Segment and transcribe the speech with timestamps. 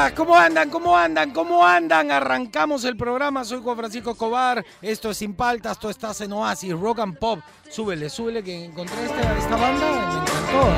[0.00, 0.70] Días, ¿cómo andan?
[0.70, 1.30] ¿Cómo andan?
[1.32, 2.10] ¿Cómo andan?
[2.10, 6.72] Arrancamos el programa, soy Juan Francisco Escobar, esto es Sin Paltas, esto estás en Oasis,
[6.72, 7.40] Rock and Pop.
[7.70, 10.68] Súbele, súbele que encontré esta, esta banda, me encantó.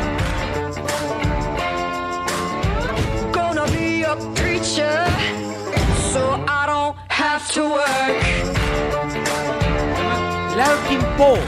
[3.32, 5.06] Gonna be a preacher,
[6.12, 8.22] so I don't have to work.
[10.56, 11.40] Larkin Poe,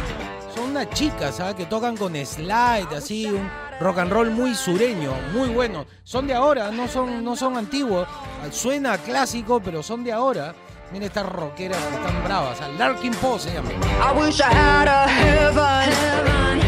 [0.54, 1.56] son unas chicas ¿sabes?
[1.56, 5.86] que tocan con slide, así, un rock and roll muy sureño, muy bueno.
[6.02, 8.06] Son de ahora, no son, no son antiguos,
[8.50, 10.54] suena clásico, pero son de ahora.
[10.92, 13.70] Miren estas rockeras que están bravas, al Larkin Poe se llama.
[13.70, 16.60] I wish I had a heaven,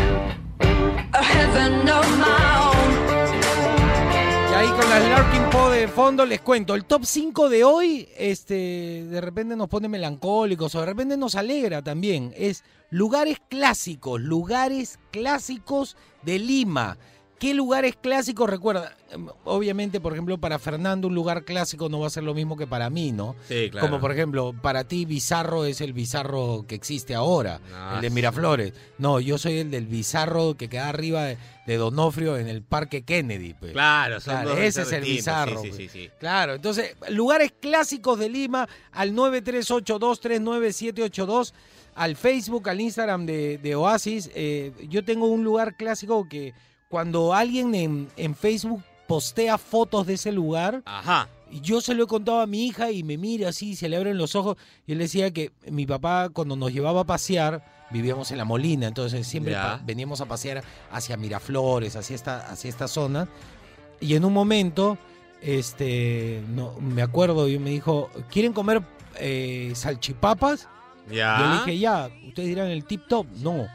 [1.12, 2.06] a heaven of.
[2.06, 2.55] Y
[4.56, 9.04] ahí con las Larkin Poe de fondo les cuento, el top 5 de hoy, este,
[9.04, 12.32] de repente nos pone melancólicos o de repente nos alegra también.
[12.34, 16.96] Es lugares clásicos, lugares clásicos de Lima.
[17.38, 18.96] ¿Qué lugares clásicos recuerda?
[19.10, 22.56] Em, Obviamente, por ejemplo, para Fernando un lugar clásico no va a ser lo mismo
[22.56, 23.36] que para mí, ¿no?
[23.46, 23.86] Sí, claro.
[23.88, 28.10] Como por ejemplo, para ti Bizarro es el Bizarro que existe ahora, No, el de.
[28.10, 28.72] Miraflores.
[28.98, 33.04] No, yo soy el del Bizarro que queda arriba de, de Donofrio en el Parque
[33.04, 33.52] Kennedy.
[33.54, 33.72] pues.
[33.72, 35.60] Claro, son Claro, ese es el bizarro.
[35.62, 36.10] Sí, sí, pues.
[36.18, 41.52] Claro, entonces, lugares clásicos de Lima al 938239782,
[41.94, 44.30] al Facebook, al Instagram de, de Oasis.
[44.34, 46.54] Eh, yo tengo un lugar clásico que
[46.88, 51.28] cuando alguien en, en Facebook postea fotos de ese lugar, Ajá.
[51.50, 53.96] y yo se lo he contado a mi hija y me mira así, se le
[53.96, 54.56] abren los ojos.
[54.86, 58.86] Y él decía que mi papá cuando nos llevaba a pasear, vivíamos en La Molina,
[58.88, 63.28] entonces siempre pa- veníamos a pasear hacia Miraflores, hacia esta, hacia esta zona.
[64.00, 64.98] Y en un momento,
[65.40, 68.82] este, no, me acuerdo, y me dijo, ¿quieren comer
[69.18, 70.68] eh, salchipapas?
[71.10, 71.38] Ya.
[71.38, 73.26] Yo le dije, ya, ustedes dirán el tip top.
[73.36, 73.66] No,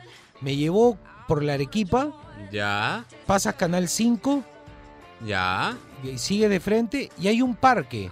[0.41, 0.97] me llevó
[1.27, 2.11] por la Arequipa,
[2.51, 3.05] Ya.
[3.25, 4.43] pasas Canal 5,
[5.25, 5.77] Ya.
[6.03, 8.11] y sigue de frente y hay un parque.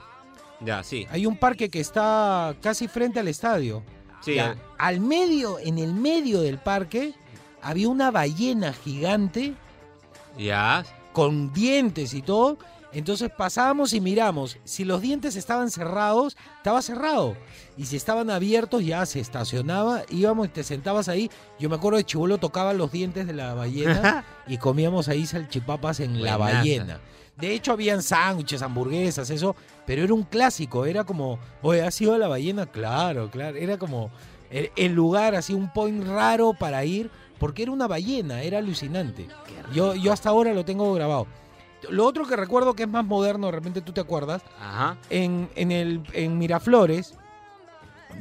[0.61, 1.07] Ya, sí.
[1.11, 3.83] Hay un parque que está casi frente al estadio.
[4.21, 4.35] Sí.
[4.35, 7.13] Ya, al medio, en el medio del parque,
[7.61, 9.53] había una ballena gigante
[10.37, 10.83] Ya.
[11.13, 12.57] con dientes y todo.
[12.91, 14.57] Entonces pasábamos y miramos.
[14.63, 17.35] Si los dientes estaban cerrados, estaba cerrado.
[17.77, 20.03] Y si estaban abiertos, ya se estacionaba.
[20.09, 21.29] Íbamos y te sentabas ahí.
[21.59, 25.99] Yo me acuerdo de Chivolo tocaba los dientes de la ballena y comíamos ahí salchipapas
[25.99, 26.99] en la ballena.
[27.37, 29.55] De hecho, habían sándwiches, hamburguesas, eso.
[29.85, 30.85] Pero era un clásico.
[30.85, 32.65] Era como, oye, ¿has ido a la ballena?
[32.65, 33.55] Claro, claro.
[33.55, 34.09] Era como
[34.49, 37.11] el, el lugar, así, un point raro para ir.
[37.37, 39.27] Porque era una ballena, era alucinante.
[39.73, 41.25] Yo, yo hasta ahora lo tengo grabado.
[41.89, 44.97] Lo otro que recuerdo que es más moderno, de repente tú te acuerdas, Ajá.
[45.09, 47.13] en, en, el, en Miraflores,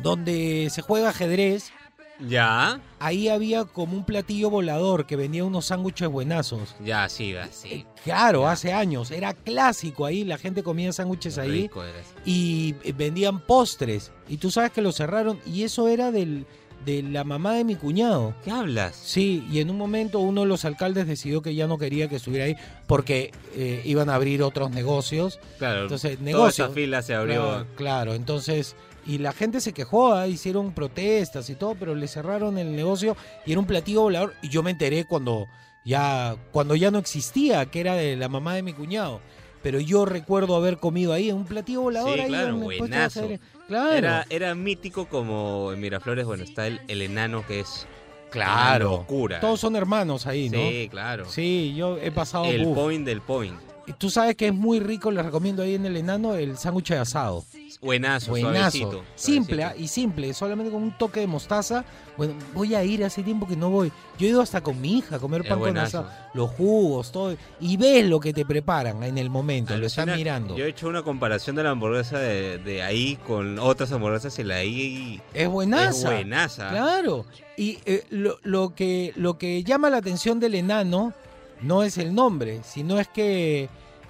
[0.03, 1.73] donde se juega ajedrez,
[2.21, 2.81] Ya.
[3.01, 6.77] ahí había como un platillo volador que vendía unos sándwiches buenazos.
[6.85, 7.69] Ya, sí, sí.
[7.73, 11.83] Eh, Claro, hace años, era clásico ahí, la gente comía sándwiches ahí Rico
[12.25, 14.13] y eh, vendían postres.
[14.29, 16.47] Y tú sabes que lo cerraron y eso era del,
[16.85, 18.35] de la mamá de mi cuñado.
[18.45, 18.95] ¿Qué hablas?
[18.97, 22.17] Sí, y en un momento uno de los alcaldes decidió que ya no quería que
[22.17, 22.57] estuviera ahí
[22.87, 25.39] porque eh, iban a abrir otros negocios.
[25.59, 25.83] Claro.
[25.83, 26.65] Entonces, Toda negocio.
[26.65, 27.43] esa fila se abrió.
[27.43, 32.09] Claro, claro, entonces, y la gente se quejó, ah, hicieron protestas y todo, pero le
[32.09, 34.35] cerraron el negocio y era un platillo volador.
[34.43, 35.49] Y yo me enteré cuando
[35.85, 39.21] ya, cuando ya no existía, que era de la mamá de mi cuñado.
[39.63, 42.15] Pero yo recuerdo haber comido ahí un platillo volador.
[42.15, 43.29] Sí, ahí claro, buenazo.
[43.69, 47.87] Claro, Era, era mítico como en Miraflores, bueno, está el, el enano que es
[48.31, 48.89] claro.
[48.89, 49.41] una locura.
[49.41, 50.59] Todos son hermanos ahí, ¿no?
[50.59, 51.27] Sí, claro.
[51.29, 53.61] Sí, yo he pasado el point del point.
[53.89, 56.91] Y Tú sabes que es muy rico, les recomiendo ahí en el enano el sándwich
[56.91, 57.45] de asado.
[57.81, 58.53] Buenazo, Buenazo.
[58.79, 59.05] suavecito.
[59.15, 59.65] Simple.
[59.65, 59.75] ¿ah?
[59.77, 61.85] y simple, solamente con un toque de mostaza.
[62.17, 63.93] Bueno, voy a ir hace tiempo que no voy.
[64.19, 66.11] Yo he ido hasta con mi hija a comer Es pan con asado.
[66.35, 67.37] Los jugos, todo.
[67.61, 70.57] Y ves lo que te preparan en el momento, lo están mirando.
[70.57, 74.45] Yo he hecho una comparación de la hamburguesa de, de ahí con otras hamburguesas y
[74.45, 76.09] la ahí Es buenaza.
[76.09, 76.71] es buenaza.
[76.71, 77.25] Claro.
[77.57, 81.15] Y eh, lo, lo que, lo que llama la atención del enano
[81.63, 83.69] no es el nombre, sino es que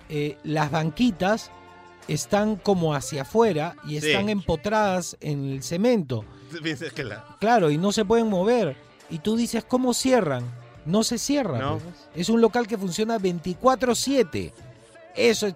[0.08, 1.50] eh, las banquitas
[2.08, 4.08] están como hacia afuera y Sí.
[4.08, 6.24] están empotradas en el cemento.
[6.50, 8.76] ¿Tú piensas que la- Claro, y no se pueden mover.
[9.10, 10.44] Y tú dices, ¿cómo cierran?
[10.86, 11.58] No se cierra.
[11.58, 11.94] No, pues.
[12.14, 14.52] Es un local que funciona 24/7.
[15.14, 15.46] Eso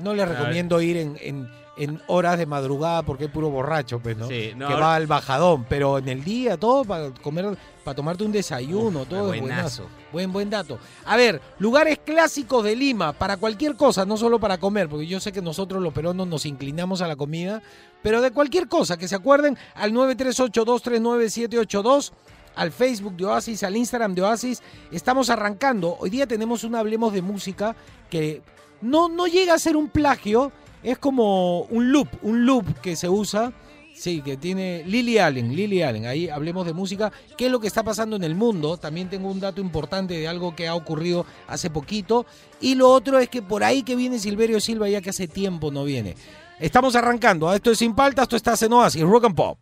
[0.00, 4.16] No les recomiendo ir en, en- en horas de madrugada porque hay puro borracho, pues,
[4.16, 4.28] ¿no?
[4.28, 5.66] Sí, no, que va al bajadón.
[5.68, 9.86] Pero en el día, todo para comer, para tomarte un desayuno, Uf, todo es buenazo.
[10.12, 10.78] Buen, buen dato.
[11.04, 15.20] A ver, lugares clásicos de Lima para cualquier cosa, no solo para comer, porque yo
[15.20, 17.62] sé que nosotros los peruanos nos inclinamos a la comida,
[18.02, 22.12] pero de cualquier cosa, que se acuerden al 938-239-782,
[22.54, 24.62] al Facebook de Oasis, al Instagram de Oasis.
[24.90, 25.96] Estamos arrancando.
[26.00, 27.76] Hoy día tenemos un Hablemos de Música
[28.08, 28.40] que
[28.80, 30.52] no, no llega a ser un plagio,
[30.82, 33.52] es como un loop, un loop que se usa.
[33.94, 37.66] Sí, que tiene Lily Allen, Lily Allen, ahí hablemos de música, qué es lo que
[37.66, 41.24] está pasando en el mundo, también tengo un dato importante de algo que ha ocurrido
[41.48, 42.26] hace poquito,
[42.60, 45.70] y lo otro es que por ahí que viene Silverio Silva ya que hace tiempo
[45.70, 46.14] no viene.
[46.60, 49.58] Estamos arrancando, esto es Sin Palta, esto está en Oasis, Rock and Pop.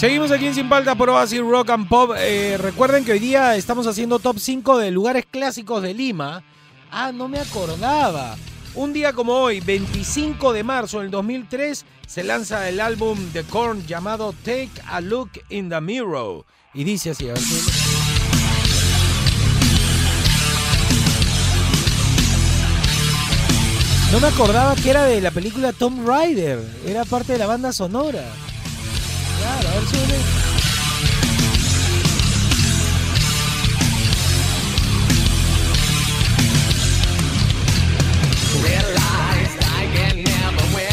[0.00, 2.12] Seguimos aquí en Sin Palta por Oasis Rock and Pop.
[2.16, 6.42] Eh, recuerden que hoy día estamos haciendo top 5 de lugares clásicos de Lima.
[6.90, 8.34] Ah, no me acordaba.
[8.74, 13.86] Un día como hoy, 25 de marzo del 2003, se lanza el álbum The Korn
[13.86, 16.46] llamado Take a Look in the Mirror.
[16.72, 17.90] Y dice así, a ver si-
[24.12, 26.58] No me acordaba que era de la película Tomb Raider.
[26.86, 28.24] Era parte de la banda sonora.
[29.40, 30.40] Claro, a ver.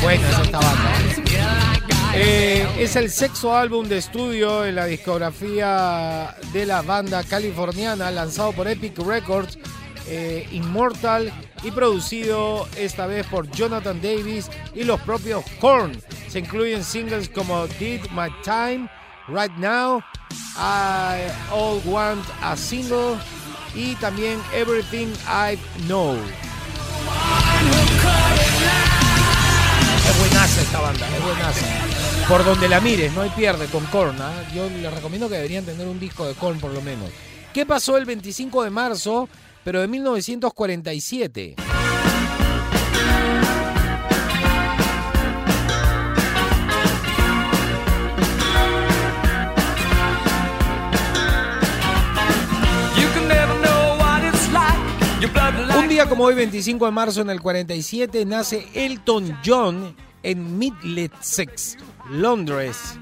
[0.01, 0.93] Bueno, es esta banda.
[2.15, 8.53] Eh, es el sexto álbum de estudio en la discografía de la banda californiana lanzado
[8.53, 9.59] por Epic Records,
[10.07, 11.31] eh, Immortal
[11.63, 15.91] y producido esta vez por Jonathan Davis y los propios Korn.
[16.37, 18.87] Se incluyen singles como Did My Time,
[19.27, 20.03] Right Now,
[20.55, 23.17] I All Want a Single
[23.73, 25.57] y también Everything I
[25.87, 26.15] Know.
[30.07, 31.65] Es buenaza esta banda, es buenaza.
[32.29, 34.21] Por donde la mires, no hay pierde con Korn.
[34.21, 34.43] ¿ah?
[34.53, 37.09] Yo les recomiendo que deberían tener un disco de Korn por lo menos.
[37.51, 39.27] ¿Qué pasó el 25 de marzo,
[39.63, 41.55] pero de 1947?
[56.05, 61.75] Como hoy, 25 de marzo en el 47, nace Elton John en Middlesex,
[62.11, 62.99] Londres,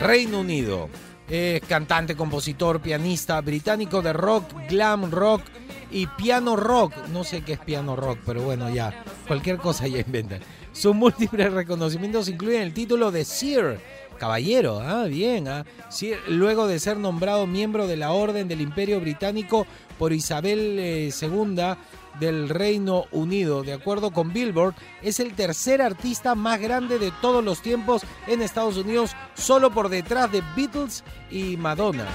[0.00, 0.90] Reino Unido.
[1.30, 5.42] Es cantante, compositor, pianista británico de rock, glam rock
[5.90, 6.92] y piano rock.
[7.08, 9.02] No sé qué es piano rock, pero bueno, ya.
[9.26, 10.40] Cualquier cosa ya inventan.
[10.72, 13.80] Sus múltiples reconocimientos incluyen el título de Sir,
[14.18, 15.64] caballero, ah, bien, ah.
[15.88, 19.66] Sir, luego de ser nombrado miembro de la Orden del Imperio Británico
[19.98, 21.76] por Isabel eh, II
[22.20, 23.62] del Reino Unido.
[23.62, 28.42] De acuerdo con Billboard, es el tercer artista más grande de todos los tiempos en
[28.42, 32.06] Estados Unidos, solo por detrás de Beatles y Madonna.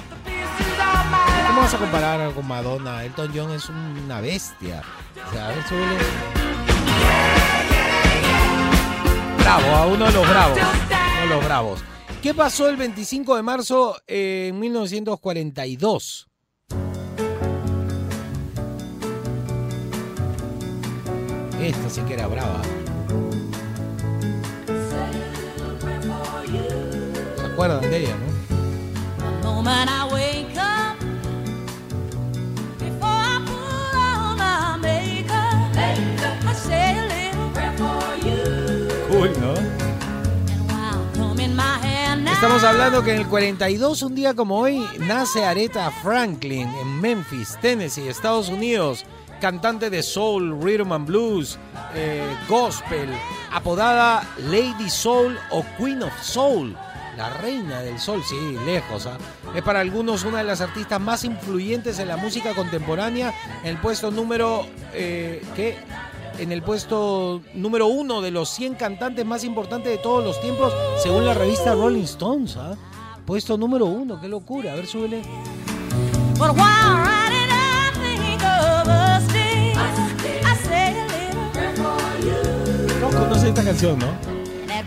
[1.48, 3.04] ¿Cómo vas a comparar con Madonna?
[3.04, 4.82] Elton John es una bestia.
[9.40, 10.58] Bravo, a uno de los bravos.
[10.58, 11.84] Uno de los bravos.
[12.22, 16.31] ¿Qué pasó el 25 de marzo eh, en 1942?
[21.62, 22.60] Esta sí que era brava.
[27.38, 29.54] ¿Se acuerdan de ella, no?
[39.12, 39.54] Cool, ¿no?
[42.34, 47.56] Estamos hablando que en el 42, un día como hoy, nace Aretha Franklin en Memphis,
[47.62, 49.06] Tennessee, Estados Unidos.
[49.42, 51.58] Cantante de soul, rhythm and blues,
[51.96, 53.10] eh, gospel,
[53.52, 56.78] apodada Lady Soul o Queen of Soul.
[57.18, 59.08] La reina del sol, sí, lejos.
[59.08, 59.18] ¿ah?
[59.56, 63.34] Es para algunos una de las artistas más influyentes en la música contemporánea.
[63.64, 64.68] En el puesto número.
[64.94, 65.42] Eh.
[66.38, 70.72] En el puesto número uno de los 100 cantantes más importantes de todos los tiempos,
[71.02, 72.58] según la revista Rolling Stones.
[72.58, 72.76] ¿ah?
[73.26, 74.74] Puesto número uno, qué locura.
[74.74, 75.24] A ver, súbele.
[76.42, 77.21] but
[83.22, 84.08] conoce esta canción, ¿no?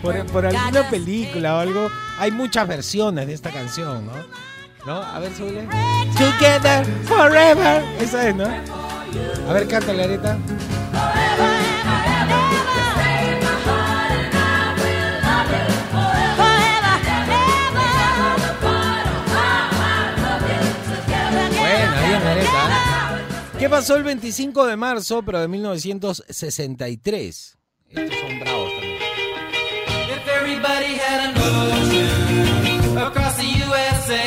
[0.01, 1.87] Por, alguna película o algo,
[2.19, 4.11] hay muchas versiones de esta canción, ¿no?
[4.85, 5.01] ¿No?
[5.01, 5.31] A ver.
[5.31, 7.81] Together forever.
[7.99, 8.43] Esa es, ¿no?
[9.49, 10.37] A ver, cántale, Areta.
[23.57, 27.55] ¿Qué pasó el 25 de marzo, pero de 1963?
[27.91, 28.95] Estos son bravos también.
[30.09, 34.23] If everybody had an ocean across the USA,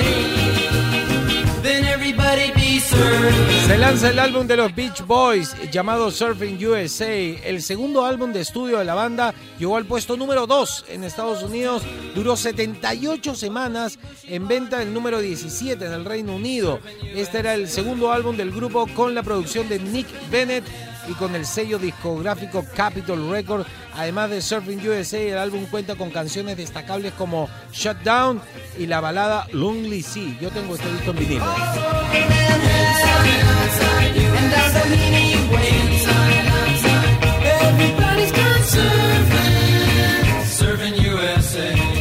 [1.63, 3.67] then everybody'd be surfing.
[3.67, 7.13] Se lanza el álbum de los Beach Boys llamado Surfing USA.
[7.45, 11.43] El segundo álbum de estudio de la banda llegó al puesto número 2 en Estados
[11.43, 11.83] Unidos.
[12.15, 16.81] Duró 78 semanas en venta el número 17 en el Reino Unido.
[17.15, 20.65] Este era el segundo álbum del grupo con la producción de Nick Bennett
[21.09, 23.67] y con el sello discográfico Capitol Records.
[23.95, 28.41] Además de Surfing USA, el álbum cuenta con canciones destacables como Shutdown
[28.79, 30.39] y la balada Lonely Sea.
[30.41, 31.45] Yo tengo este disco en vinilo.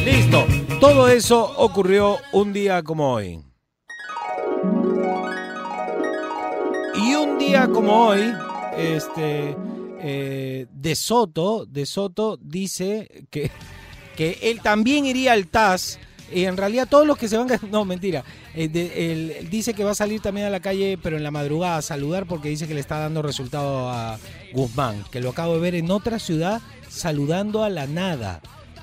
[0.04, 0.46] Listo.
[0.80, 3.42] Todo eso ocurrió un día como hoy.
[6.94, 8.32] Y un día como hoy,
[8.78, 9.56] este,
[10.00, 13.50] eh, De Soto, De Soto dice que,
[14.16, 15.98] que él también iría al TAS.
[16.30, 17.48] Y en realidad todos los que se van...
[17.70, 18.22] No, mentira.
[18.54, 21.82] Eh, dice que va a salir también a la calle, pero en la madrugada a
[21.82, 24.18] saludar porque dice que le está dando resultado a
[24.52, 25.04] Guzmán.
[25.10, 28.40] Que lo acabo de ver en otra ciudad saludando a la nada.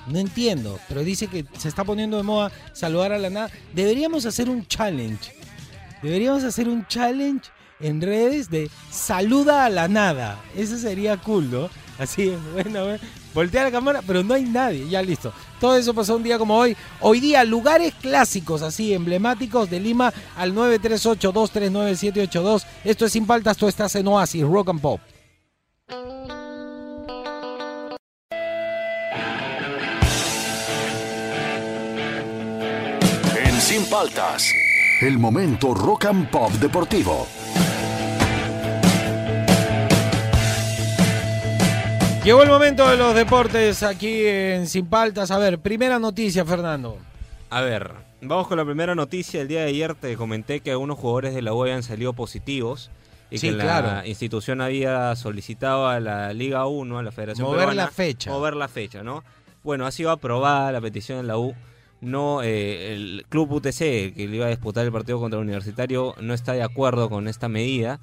[0.08, 3.50] No entiendo, pero dice que se está poniendo de moda saludar a la nada.
[3.74, 5.34] Deberíamos hacer un challenge.
[6.02, 10.41] Deberíamos hacer un challenge en redes de saluda a la nada.
[10.55, 11.70] Eso sería cool, ¿no?
[11.98, 13.00] Así, bueno, bueno,
[13.34, 14.89] voltea la cámara, pero no hay nadie.
[14.89, 15.32] Ya listo.
[15.60, 16.75] Todo eso pasó un día como hoy.
[17.00, 22.63] Hoy día, lugares clásicos, así, emblemáticos de Lima al 938-239-782.
[22.84, 25.00] Esto es Sin Paltas, tú estás en Oasis, Rock and Pop.
[33.46, 34.51] En Sin Paltas,
[35.01, 37.27] el momento rock and pop deportivo.
[42.25, 45.29] Llegó el momento de los deportes aquí en Sin Paltas.
[45.29, 46.98] A ver, primera noticia, Fernando.
[47.51, 49.41] A ver, vamos con la primera noticia.
[49.41, 52.89] El día de ayer te comenté que algunos jugadores de la U habían salido positivos
[53.29, 54.08] y Sí, que la claro.
[54.08, 58.32] institución había solicitado a la Liga 1, a la Federación Mover Peruana, la fecha.
[58.32, 59.24] Mover la fecha, ¿no?
[59.63, 61.53] Bueno, ha sido aprobada la petición en la U.
[62.01, 63.77] No, eh, el club UTC,
[64.15, 67.27] que le iba a disputar el partido contra el Universitario, no está de acuerdo con
[67.27, 68.00] esta medida,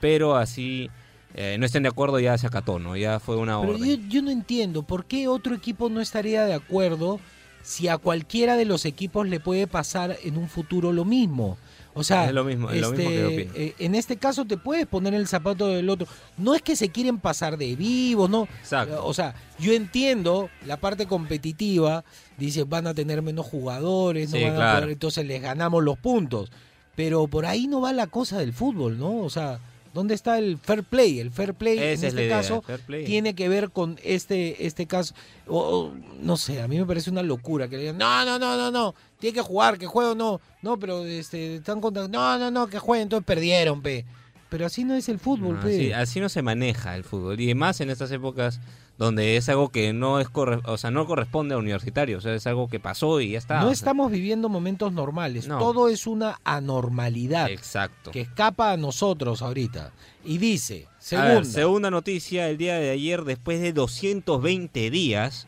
[0.00, 0.90] pero así
[1.36, 2.96] eh, no estén de acuerdo ya se acató, ¿no?
[2.96, 4.02] Ya fue una Pero orden.
[4.02, 7.20] yo, yo no entiendo por qué otro equipo no estaría de acuerdo
[7.62, 11.58] si a cualquiera de los equipos le puede pasar en un futuro lo mismo.
[11.98, 13.52] O sea, Es lo mismo- es lo mismo que yo opino.
[13.54, 16.06] eh, en este caso te puedes poner el zapato del otro.
[16.36, 18.44] No es que se quieren pasar de vivos, ¿no?
[18.60, 19.04] Exacto.
[19.04, 22.04] O sea, yo entiendo la parte competitiva,
[22.36, 26.52] dice van a tener menos jugadores, no van a poder, entonces les ganamos los puntos.
[26.94, 29.18] Pero por ahí no va la cosa del fútbol, ¿no?
[29.18, 29.58] O sea,
[29.96, 31.18] ¿dónde está el fair play?
[31.18, 32.62] El fair play Esa en es este idea, caso
[33.06, 35.14] tiene que ver con este este caso.
[35.48, 38.38] O- o, no sé, a mí me parece una locura que le digan, no, no,
[38.38, 40.40] no, no, no, tiene que jugar, que juegue o no.
[40.62, 42.06] No, pero este, están contra...
[42.08, 44.04] No, no, no, que jueguen, entonces perdieron, pe.
[44.48, 45.74] Pero así no es el fútbol, No, pe.
[45.74, 48.60] así, así no se maneja el fútbol y más en estas épocas
[48.98, 52.34] donde es algo que no es corre- o sea no corresponde a universitario o sea
[52.34, 55.58] es algo que pasó y ya está no sea, estamos viviendo momentos normales, No.
[55.58, 59.92] todo es una anormalidad exacto que escapa a nosotros ahorita.
[60.24, 65.46] Y dice, segunda, ver, segunda noticia el día de ayer después de 220 días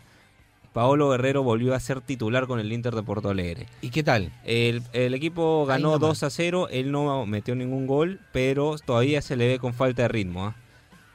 [0.72, 4.32] Paolo Guerrero volvió a ser titular con el Inter de Porto Alegre ¿y qué tal?
[4.44, 6.00] el, el equipo ganó nomás.
[6.00, 10.02] 2 a 0 él no metió ningún gol pero todavía se le ve con falta
[10.02, 10.56] de ritmo ¿ah?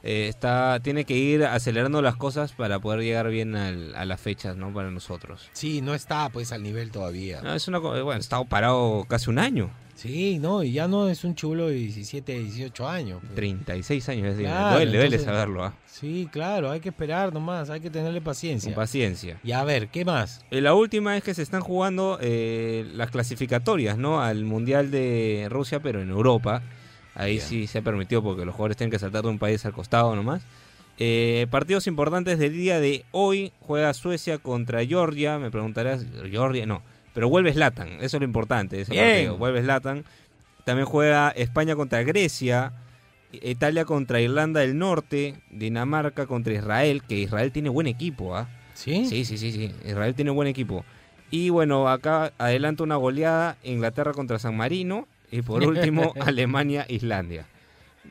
[0.06, 4.20] Eh, está tiene que ir acelerando las cosas para poder llegar bien al- a las
[4.20, 7.40] fechas no para nosotros Sí, no está pues al nivel todavía.
[7.40, 9.70] No, es una bueno, estado parado casi un año.
[9.94, 13.20] Sí, no, y ya no es un chulo de 17, 18 años.
[13.22, 13.28] pe.
[13.36, 15.74] 36 años, es decir, Claro, duele, duele saberlo, ¿ah?
[15.86, 18.74] Sí, claro, hay que esperar nomás, hay que tenerle con paciencia.
[18.74, 19.38] paciencia.
[19.44, 20.44] Y a ver, ¿qué más?
[20.50, 24.20] Eh, La última es que se están jugando eh, las clasificatorias, ¿no?
[24.20, 26.60] Al Mundial de Rusia, pero en Europa.
[27.14, 27.46] Ahí Bien.
[27.46, 30.14] sí se ha permitido porque los jugadores tienen que saltar de un país al costado
[30.16, 30.42] nomás.
[30.98, 33.52] Eh, partidos importantes del día de hoy.
[33.60, 35.38] Juega Suecia contra Georgia.
[35.38, 36.82] Me preguntarás, Georgia, no.
[37.14, 39.36] Pero vuelve Zlatan, eso es lo importante ese partido.
[39.36, 40.04] Vuelve Zlatan.
[40.64, 42.72] También juega España contra Grecia.
[43.32, 45.36] Italia contra Irlanda del Norte.
[45.50, 48.48] Dinamarca contra Israel, que Israel tiene buen equipo, ¿ah?
[48.74, 49.06] ¿Sí?
[49.06, 49.72] Sí, sí, sí, sí.
[49.84, 50.84] Israel tiene buen equipo.
[51.30, 55.06] Y bueno, acá adelanta una goleada Inglaterra contra San Marino.
[55.30, 57.46] Y por último, Alemania, Islandia.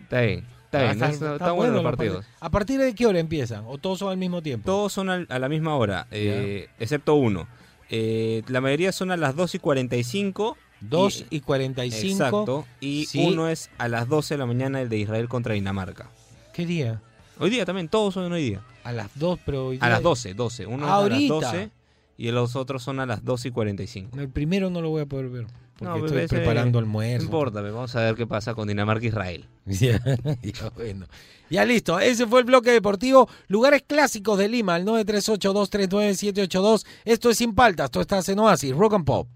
[0.03, 0.91] Está bien, está bien.
[0.93, 2.25] Está, está está bueno los partidos.
[2.39, 3.63] ¿A partir de qué hora empiezan?
[3.67, 4.65] ¿O todos son al mismo tiempo?
[4.65, 7.47] Todos son al- a la misma hora, eh, excepto uno.
[7.89, 12.11] Eh, la mayoría son a las 2 y 45 2 y 45.
[12.11, 12.65] Exacto.
[12.81, 13.23] Y Sí.
[13.25, 16.09] uno es a las 12 de la mañana el de Israel contra Dinamarca.
[16.53, 17.01] ¿Qué día?
[17.39, 18.61] Hoy día también, todos son hoy día.
[18.83, 20.65] A las 2, pero hoy A día- las 12, 12.
[20.65, 21.33] Uno Ah, a las ahorita.
[21.33, 21.71] 12
[22.17, 24.19] y los otros son a las 12 y 45.
[24.19, 25.45] El primero no lo voy a poder ver.
[25.83, 27.25] Porque No, estoy ese- preparando No almuerzo.
[27.25, 29.45] importa, vamos a ver qué pasa con Dinamarca e Israel.
[29.65, 29.99] Ya,
[30.41, 31.05] ya, bueno.
[31.49, 33.29] Ya listo, ese fue el bloque deportivo.
[33.47, 36.85] Lugares clásicos de Lima, el 938-239-782.
[37.05, 39.27] Esto es Sin Paltas, esto está en Oasis, Rock and Pop.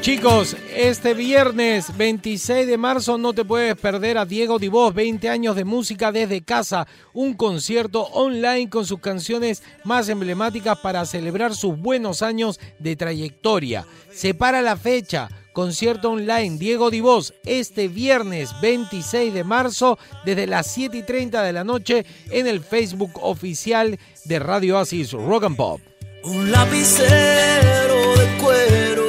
[0.00, 5.54] Chicos, este viernes 26 de marzo no te puedes perder a Diego Divos, 20 años
[5.56, 11.76] de música desde casa, un concierto online con sus canciones más emblemáticas para celebrar sus
[11.78, 13.86] buenos años de trayectoria.
[14.10, 20.96] Separa la fecha, concierto online Diego Divos este viernes 26 de marzo desde las 7
[20.96, 25.80] y 30 de la noche en el Facebook oficial de Radio Oasis Rock and Pop.
[26.24, 28.99] Un lapicero de cuero.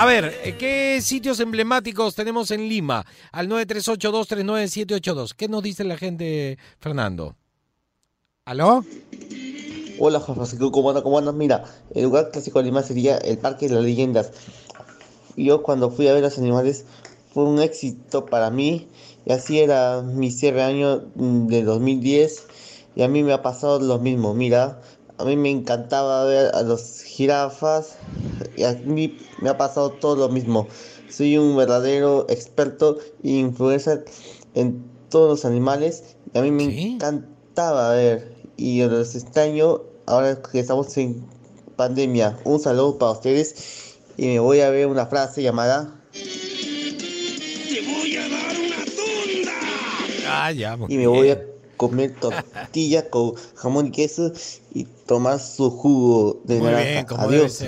[0.00, 3.04] A ver, eh, ¿qué sitios emblemáticos tenemos en Lima?
[3.32, 5.34] Al 938-239-782.
[5.36, 7.34] ¿Qué nos dice la gente, Fernando?
[8.44, 8.84] ¿Aló?
[9.98, 10.38] Hola Juan
[10.70, 11.02] ¿cómo andas?
[11.02, 11.34] ¿Cómo andas?
[11.34, 11.64] Mira,
[11.96, 14.30] el lugar clásico de Lima sería el Parque de las Leyendas.
[15.36, 16.84] Yo cuando fui a ver los animales
[17.34, 18.86] fue un éxito para mí
[19.26, 22.46] y así era mi cierre año mm, de 2010
[22.94, 24.32] y a mí me ha pasado lo mismo.
[24.32, 24.80] Mira,
[25.18, 27.96] a mí me encantaba ver a los jirafas
[28.58, 30.66] y a mí me ha pasado todo lo mismo.
[31.08, 34.04] Soy un verdadero experto e influencer
[34.54, 40.58] en todos los animales y a mí me encantaba ver y los extraño ahora que
[40.58, 41.24] estamos en
[41.76, 42.36] pandemia.
[42.44, 48.28] Un saludo para ustedes y me voy a ver una frase llamada Te voy a
[48.28, 49.52] dar una tunda.
[50.26, 50.76] Ah, ya.
[50.88, 51.42] y me voy a
[51.76, 54.32] comer tortilla con jamón y queso
[54.74, 56.90] y tomar su jugo de Muy naranja.
[56.90, 57.62] bien, como debe Adiós.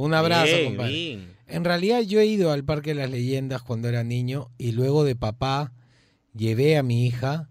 [0.00, 0.92] Un abrazo, Bien, compadre.
[0.92, 1.34] bien.
[1.46, 5.04] En realidad yo he ido al Parque de las Leyendas cuando era niño y luego
[5.04, 5.72] de papá
[6.34, 7.48] llevé a mi hija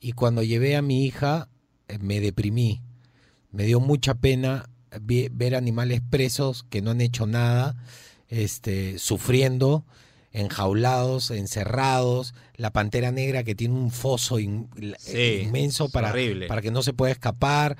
[0.00, 1.48] y cuando llevé a mi hija
[1.88, 2.80] eh, me deprimí.
[3.52, 4.68] Me dio mucha pena
[5.00, 7.76] ver animales presos que no han hecho nada,
[8.28, 9.84] este, sufriendo,
[10.32, 16.46] enjaulados, encerrados, la pantera negra que tiene un foso in- Sí, inmenso para, horrible.
[16.48, 17.76] para que no se pueda escapar,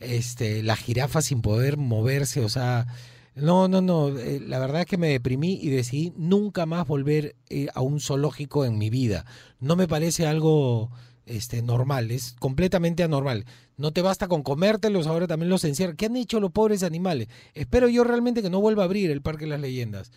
[0.00, 2.86] este, la jirafa sin poder moverse, o sea,
[3.34, 7.34] no, no, no, eh, la verdad es que me deprimí y decidí nunca más volver
[7.48, 9.24] eh, a un zoológico en mi vida.
[9.58, 10.90] No me parece algo
[11.26, 13.44] este, normal, es completamente anormal.
[13.76, 15.96] No te basta con comértelos, ahora también los encierran.
[15.96, 17.28] ¿Qué han hecho los pobres animales?
[17.54, 20.12] Espero yo realmente que no vuelva a abrir el Parque de las Leyendas.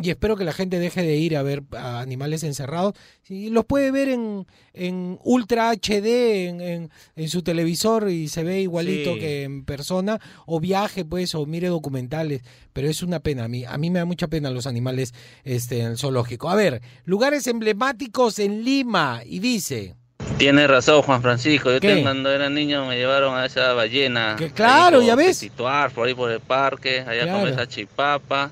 [0.00, 2.94] Y espero que la gente deje de ir a ver a animales encerrados.
[3.28, 8.42] Y los puede ver en, en Ultra HD, en, en- en su televisor y se
[8.42, 9.20] ve igualito Sí.
[9.20, 10.18] que en persona.
[10.46, 12.42] O viaje, pues, o mire documentales.
[12.72, 13.44] Pero es una pena.
[13.44, 15.12] A mí, a mí me da mucha pena los animales
[15.44, 16.48] este, en el zoológico.
[16.48, 19.20] A ver, lugares emblemáticos en Lima.
[19.26, 19.94] Y dice...
[20.38, 21.70] Tienes razón, Juan Francisco.
[21.70, 24.36] Yo cuando era niño me llevaron a esa ballena.
[24.38, 25.36] Que claro, ahí ya ves.
[25.36, 27.40] Situar por ahí por el parque, allá Claro.
[27.40, 28.50] con esa chipapa.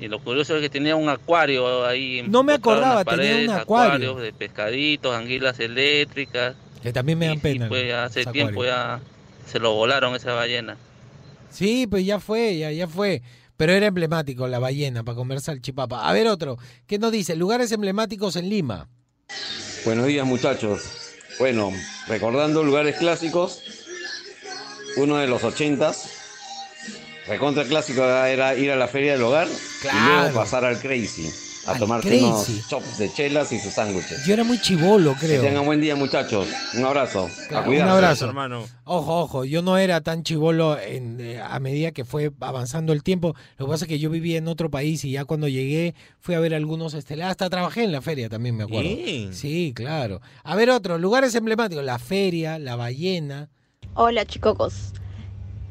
[0.00, 2.24] Y lo curioso es que tenía un acuario ahí.
[2.26, 3.92] No me acordaba, tenía un paredes, acuario.
[4.10, 6.56] acuarios de pescaditos, anguilas eléctricas.
[6.82, 7.68] Que también me dan Y pena.
[7.68, 9.00] pues hace tiempo ya
[9.46, 10.76] se lo volaron esa ballena.
[11.50, 13.22] Sí, pues ya fue, ya, ya fue.
[13.58, 16.08] Pero era emblemático la ballena para comer salchipapa.
[16.08, 16.56] A ver otro.
[16.86, 17.36] ¿Qué nos dice?
[17.36, 18.88] Lugares emblemáticos en Lima.
[19.84, 20.82] Buenos días muchachos.
[21.38, 21.70] Bueno,
[22.06, 23.62] recordando lugares clásicos,
[24.96, 26.10] uno de los ochentas,
[27.30, 31.30] recontra clásico era ir a la feria del hogar y luego pasar al Crazy
[31.66, 32.24] a Al tomarse Crazy.
[32.24, 34.24] unos chops de chelas y sus sándwiches.
[34.24, 35.42] Yo era muy chivolo, Que creo.
[35.42, 36.48] tengan buen día muchachos.
[36.74, 37.28] Un abrazo.
[37.48, 37.84] Claro, a cuidarse.
[37.90, 38.26] un abrazo.
[38.28, 38.64] hermano.
[38.84, 43.02] Ojo, ojo, yo no era tan chivolo en, eh, a medida que fue avanzando el
[43.02, 43.34] tiempo.
[43.58, 46.34] Lo que pasa es que yo vivía en otro país y ya cuando llegué fui
[46.34, 47.32] a ver algunos estelares.
[47.32, 48.88] Hasta trabajé en la feria también, me acuerdo.
[48.88, 49.34] Bien.
[49.34, 50.22] Sí, claro.
[50.42, 51.84] A ver otro, lugares emblemáticos.
[51.84, 53.50] La feria, la ballena.
[53.94, 54.92] Hola chicocos.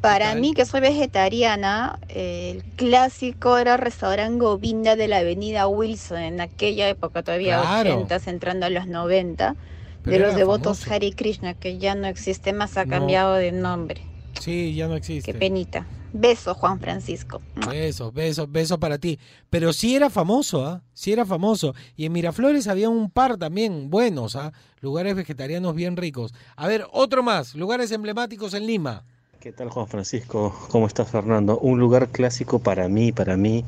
[0.01, 6.41] Para mí que soy vegetariana, el clásico era restaurante Govinda de la avenida Wilson, en
[6.41, 7.95] aquella época todavía Claro.
[8.05, 9.55] 80 entrando a los 90,
[10.03, 10.93] Pero de los devotos famoso.
[10.95, 12.91] Hare Krishna, que ya no existe más, ha No.
[12.91, 14.01] cambiado de nombre.
[14.39, 15.33] Sí, ya no existe.
[15.33, 15.85] Qué penita.
[16.13, 17.41] Beso Juan Francisco.
[17.69, 19.19] Besos, besos, besos para ti.
[19.49, 20.81] Pero sí era famoso, ¿ah?
[20.93, 21.75] Sí era famoso.
[21.97, 24.53] Y en Miraflores había un par también buenos, ¿ah?
[24.79, 26.33] Lugares vegetarianos bien ricos.
[26.55, 27.53] A ver, otro más.
[27.53, 29.03] Lugares emblemáticos en Lima.
[29.39, 30.54] ¿Qué tal Juan Francisco?
[30.69, 31.58] ¿Cómo estás Fernando?
[31.60, 33.63] Un lugar clásico para mí, para mí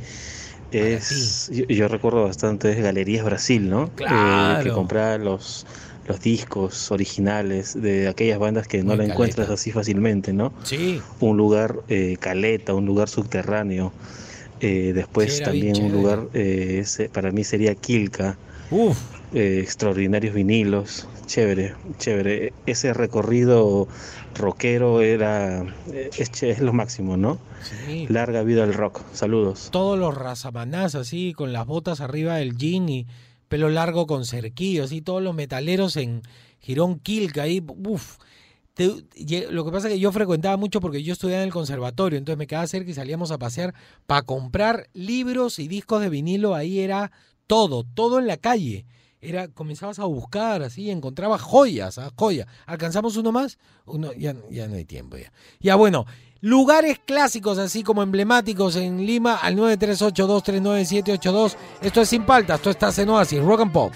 [0.71, 3.85] es, yo, yo recuerdo bastante es Galerías Brasil, ¿no?
[3.85, 4.63] Eh, Claro.
[4.63, 5.65] que compraba los,
[6.07, 9.13] los discos originales de aquellas bandas que no Muy la caleta.
[9.13, 10.53] encuentras así fácilmente, ¿no?
[10.63, 11.01] Sí.
[11.21, 13.93] Un lugar eh, caleta, un lugar subterráneo.
[14.59, 18.37] Eh, después Sí, también un lugar, eh, ese- para mí sería Quilca.
[18.69, 18.97] Uf.
[19.33, 22.53] Extraordinarios vinilos, chévere, chévere.
[22.65, 23.87] Ese recorrido
[24.35, 27.39] rockero era, eh, es, ché- es lo máximo, ¿no?
[27.87, 28.05] Sí.
[28.09, 29.01] Larga vida al rock.
[29.13, 29.69] Saludos.
[29.71, 33.07] Todos los razamanás así, con las botas arriba del jean y
[33.47, 36.21] pelo largo con cerquillo, así, todos los metaleros en
[36.59, 38.17] Girón Quilca, ahí, uf.
[38.73, 41.53] Te- lle- lo que pasa es que yo frecuentaba mucho porque yo estudiaba en el
[41.53, 43.73] conservatorio, entonces me quedaba cerca y salíamos a pasear
[44.07, 47.11] para comprar libros y discos de vinilo, ahí era
[47.47, 48.85] todo, todo en la calle.
[49.21, 52.47] Era, comenzabas a buscar así, encontrabas joyas, ah, joyas.
[52.65, 53.59] ¿Alcanzamos uno más?
[54.17, 55.31] Ya no hay tiempo ya.
[55.59, 56.07] Ya bueno,
[56.39, 61.55] lugares clásicos así como emblemáticos en Lima al 938239782.
[61.81, 63.93] Esto es Sin Paltas, esto está en Oasis, Rock and Pop.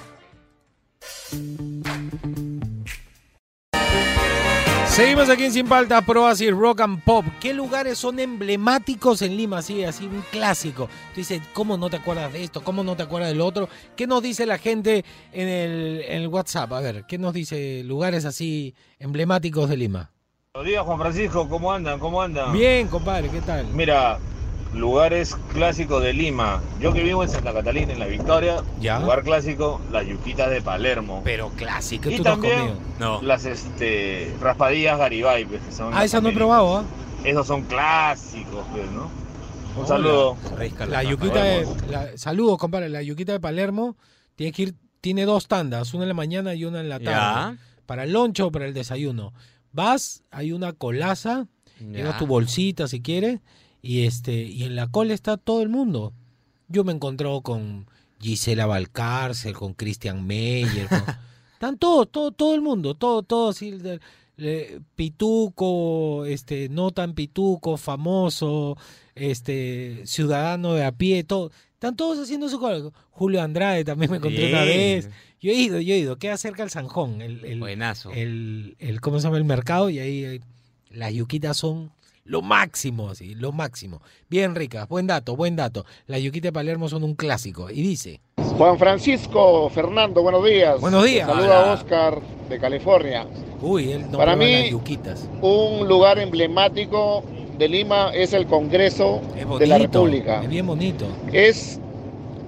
[4.95, 7.25] Seguimos aquí en Sin Paltas, Pro Oasis, Rock and Pop.
[7.41, 9.57] ¿Qué lugares son emblemáticos en Lima?
[9.57, 10.87] Así, así, un clásico.
[11.13, 12.63] Tú dices, ¿cómo no te acuerdas de esto?
[12.63, 13.67] ¿Cómo no te acuerdas del otro?
[13.97, 15.03] ¿Qué nos dice la gente
[15.33, 16.71] en el, en el WhatsApp?
[16.71, 20.11] A ver, ¿qué nos dice lugares así emblemáticos de Lima?
[20.53, 21.99] Buenos días, Juan Francisco, ¿cómo andan?
[21.99, 22.53] ¿Cómo andan?
[22.53, 23.67] Bien, compadre, ¿qué tal?
[23.73, 24.17] Mira,
[24.75, 26.61] lugares clásicos de Lima.
[26.79, 28.99] Yo que vivo en Santa Catalina, en La Victoria, Ya.
[28.99, 31.21] lugar clásico, las yuquitas de Palermo.
[31.23, 32.77] Pero clásico, y tú no has también comido.
[32.99, 33.21] No.
[33.21, 36.83] las este, raspadillas Garibay, pues, que son Ah, las esa no he probado, ¿ah?
[37.23, 39.03] Esos son clásicos, pues, ¿no?
[39.75, 39.87] Un Hola.
[39.87, 40.37] saludo.
[40.89, 41.67] La yuquita de.
[41.89, 42.87] la- saludos, compadre.
[42.89, 43.97] La yuquita de Palermo
[44.35, 44.75] tiene que ir.
[45.01, 47.11] Tiene dos tandas, una en la mañana y una en la tarde.
[47.11, 47.57] Ya.
[47.85, 49.33] Para el loncho o para el desayuno.
[49.71, 51.45] Vas, hay una colaza,
[51.79, 53.39] llevas tu bolsita si quieres,
[53.85, 56.11] y este, y en la cola está todo el mundo.
[56.67, 57.85] Yo me he encontrado con
[58.19, 61.03] Gisela Valcárcel, con Christian Meyer, con-
[61.53, 63.77] están todos, todo, todo el mundo, todo, todo así,
[64.95, 68.77] pituco, este, no tan pituco, famoso,
[69.15, 72.89] este, ciudadano de a pie, todo, están todos haciendo su cola.
[73.11, 74.77] Julio Andrade también me encontré una Bien.
[75.03, 75.09] vez.
[75.41, 78.11] Yo he ido, yo he ido, queda cerca al Sanjón, el, el, Buenazo.
[78.11, 79.37] el, el, ¿cómo se llama?
[79.37, 80.41] El mercado y ahí eh,
[80.89, 81.91] las yuquitas son
[82.25, 84.01] lo máximo, así, lo máximo.
[84.29, 85.85] Bien ricas, buen dato, buen dato.
[86.07, 87.69] Las yuquitas de Palermo son un clásico.
[87.69, 88.19] Y dice,
[88.57, 90.81] Juan Francisco, Fernando, buenos días.
[90.81, 91.27] Buenos días.
[91.27, 91.73] Saluda Hola.
[91.73, 93.27] Oscar de California.
[93.61, 95.29] uy, él no Para mí- las yuquitas.
[95.41, 97.23] Un lugar emblemático
[97.59, 100.41] de Lima es el Congreso Es de la República.
[100.41, 101.05] Es bien bonito.
[101.31, 101.79] Es,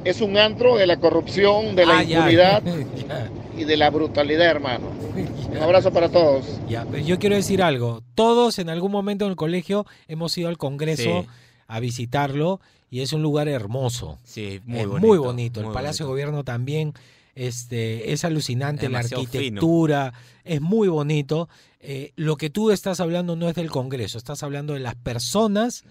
[0.03, 2.63] es un antro de la corrupción, de la Ah, ya, impunidad
[3.07, 4.87] ya, y de la brutalidad, hermano.
[5.49, 6.45] Un abrazo para todos.
[6.69, 8.03] ya, pero yo quiero decir algo.
[8.15, 11.27] Todos en algún momento en el colegio hemos ido al Congreso Sí.
[11.67, 14.17] a visitarlo y es un lugar hermoso.
[14.23, 15.07] Sí, muy es bonito.
[15.07, 15.61] muy bonito.
[15.61, 16.11] El Palacio de.
[16.11, 16.93] Gobierno también
[17.35, 19.19] este, es alucinante, la fino.
[19.19, 21.49] arquitectura es muy bonito.
[21.79, 25.83] Eh, lo que tú estás hablando no es del Congreso, estás hablando de las personas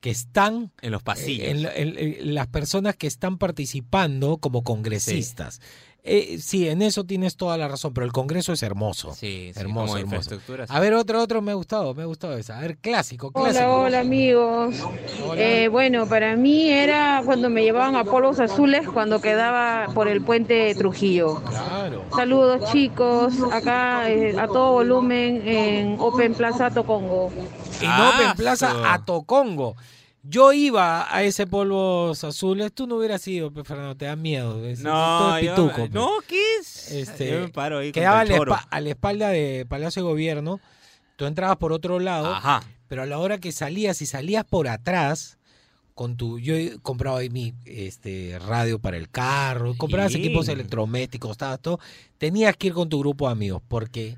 [0.00, 1.46] que están En los pasillos.
[1.46, 5.60] eh, en la- en- en las personas que están participando como congresistas.
[6.04, 9.12] Eh, sí, en eso tienes toda la razón, pero el Congreso es hermoso.
[9.14, 10.00] Sí, sí, hermoso, como hermoso.
[10.16, 10.72] infraestructura, sí.
[10.74, 12.58] A ver, otro, otro, me ha gustado, me ha gustado esa.
[12.58, 13.72] A ver, clásico, Hola, clásico.
[13.72, 14.74] hola amigos.
[15.36, 20.22] Eh, bueno, para mí era cuando me llevaban a Polos Azules cuando quedaba por el
[20.22, 21.40] puente Trujillo.
[21.44, 22.04] Claro.
[22.16, 27.30] Saludos chicos, acá eh, a todo volumen en Open Plaza Tocongo.
[27.80, 29.76] En Ah, Open Plaza a Tocongo.
[30.24, 34.64] Yo iba a ese polvos azules, tú no hubieras ido, pe, Fernando, te da miedo.
[34.64, 35.88] es- No, es pituco, pe.
[35.90, 36.92] no, ¿qué es?
[36.92, 38.52] Este, Yo me paro ahí quedaba a la, choro.
[38.54, 40.60] espa- a la espalda de Palacio de Gobierno,
[41.16, 42.62] tú entrabas por otro lado, Ajá.
[42.86, 45.38] pero a la hora que salías, si salías por atrás,
[45.94, 50.24] con tu, yo he comprado ahí mi este, radio para el carro, comprabas Bien.
[50.24, 51.80] equipos electrodomésticos, estabas todo,
[52.18, 54.16] tenías que ir con tu grupo de amigos, porque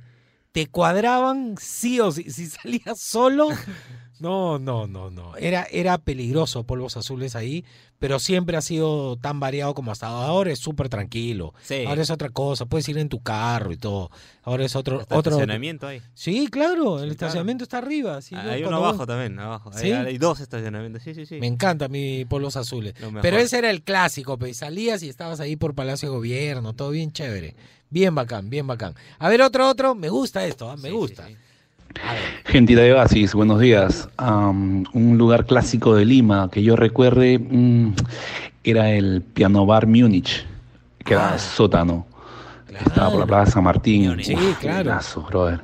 [0.52, 3.48] te cuadraban sí o sí, si salías solo,
[4.20, 7.64] no, no, no, no, era, era peligroso polvos azules ahí,
[7.98, 11.84] pero siempre ha sido tan variado como hasta ahora, es súper tranquilo, Sí.
[11.86, 14.10] ahora es otra cosa, puedes ir en tu carro y todo,
[14.42, 16.00] ahora es otro, otro estacionamiento hay.
[16.14, 18.20] Sí, claro, el estacionamiento está arriba.
[18.22, 19.70] sí, yo Hay uno abajo también, abajo.
[19.74, 21.38] Hay- dos estacionamientos, sí, sí, sí.
[21.40, 22.94] Me encanta mi polos azules.
[23.22, 26.90] Pero ese era el clásico, pues salías y estabas ahí por Palacio de Gobierno, todo
[26.90, 27.56] bien chévere.
[27.90, 28.94] Bien bacán, bien bacán.
[29.18, 30.76] A ver, otro, otro, me gusta esto, ¿ah?
[30.76, 31.28] me gusta.
[32.44, 34.08] Gente de Oasis, buenos días.
[34.18, 37.94] Un lugar clásico de Lima que yo recuerde mm,
[38.64, 40.46] era el Piano Bar Múnich,
[41.04, 42.06] que era sótano.
[42.68, 44.16] que Estaba por la Plaza San Martín.
[44.22, 44.98] Sí, claro.
[45.28, 45.60] brother.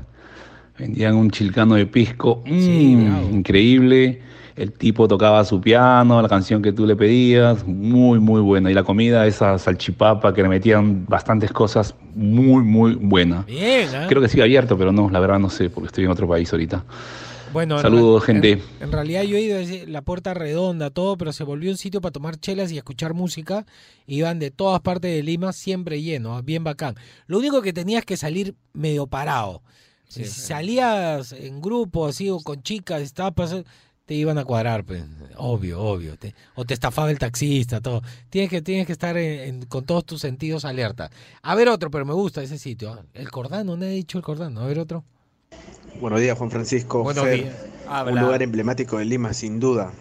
[0.78, 4.22] Vendían un chilcano de pisco, mm, increíble.
[4.61, 8.70] El tipo tocaba su piano, la canción que tú le pedías, muy, muy buena.
[8.70, 13.42] Y la comida, esa salchipapa que le metían bastantes cosas, muy, muy buena.
[13.46, 14.07] Bien, ¿ah?
[14.09, 16.53] Creo que sigue abierto, pero no, la verdad no sé, porque estoy en otro país
[16.53, 16.85] ahorita.
[17.53, 18.53] Bueno, en Saludos, gente.
[18.53, 21.77] En, en realidad yo he ido a la puerta redonda, todo, pero se volvió un
[21.79, 23.66] sitio para tomar chelas y escuchar música.
[24.07, 26.94] Iban de todas partes de Lima, siempre lleno, ah, bien bacán.
[27.27, 29.62] Lo único que tenías que salir medio parado.
[30.07, 33.64] si salías en grupo así o con chicas, estabas pas-
[34.11, 35.05] te iban a cuadrar, pues,
[35.37, 36.16] obvio, obvio.
[36.18, 38.03] te- o te estafaba el taxista, todo.
[38.29, 41.12] Tienes que, tienes que estar en- en- con todos tus sentidos alerta.
[41.42, 42.92] A ver otro, pero me gusta ese sitio.
[42.92, 43.05] ah.
[43.14, 44.62] El Cordano, no he dicho el Cordano.
[44.62, 45.05] A ver otro.
[46.01, 47.05] Buenos días, Juan Francisco.
[47.05, 47.35] Buenos Fer.
[47.44, 47.55] días.
[47.87, 48.23] Un Habla.
[48.23, 49.92] lugar emblemático de Lima, sin duda.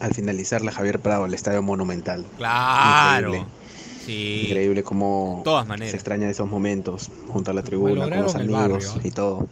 [0.00, 2.24] Al finalizar la Javier Prado, el Estadio Monumental.
[2.38, 3.28] Claro.
[3.28, 3.52] Increíble.
[4.06, 4.42] Sí.
[4.46, 5.90] Increíble cómo todas maneras.
[5.90, 8.58] se extraña esos momentos junto a la tribuna, con los amigos
[8.94, 9.00] barrio.
[9.04, 9.48] y todo.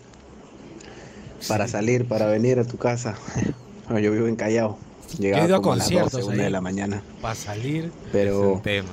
[1.49, 3.15] Para salir, para venir a tu casa.
[3.87, 4.79] Bueno, yo vivo en Callao.
[5.19, 7.03] He Llegaba ido a como a las conciertos 12, una de la mañana.
[7.21, 7.93] Para salir.
[8.13, 8.89] Pero tema.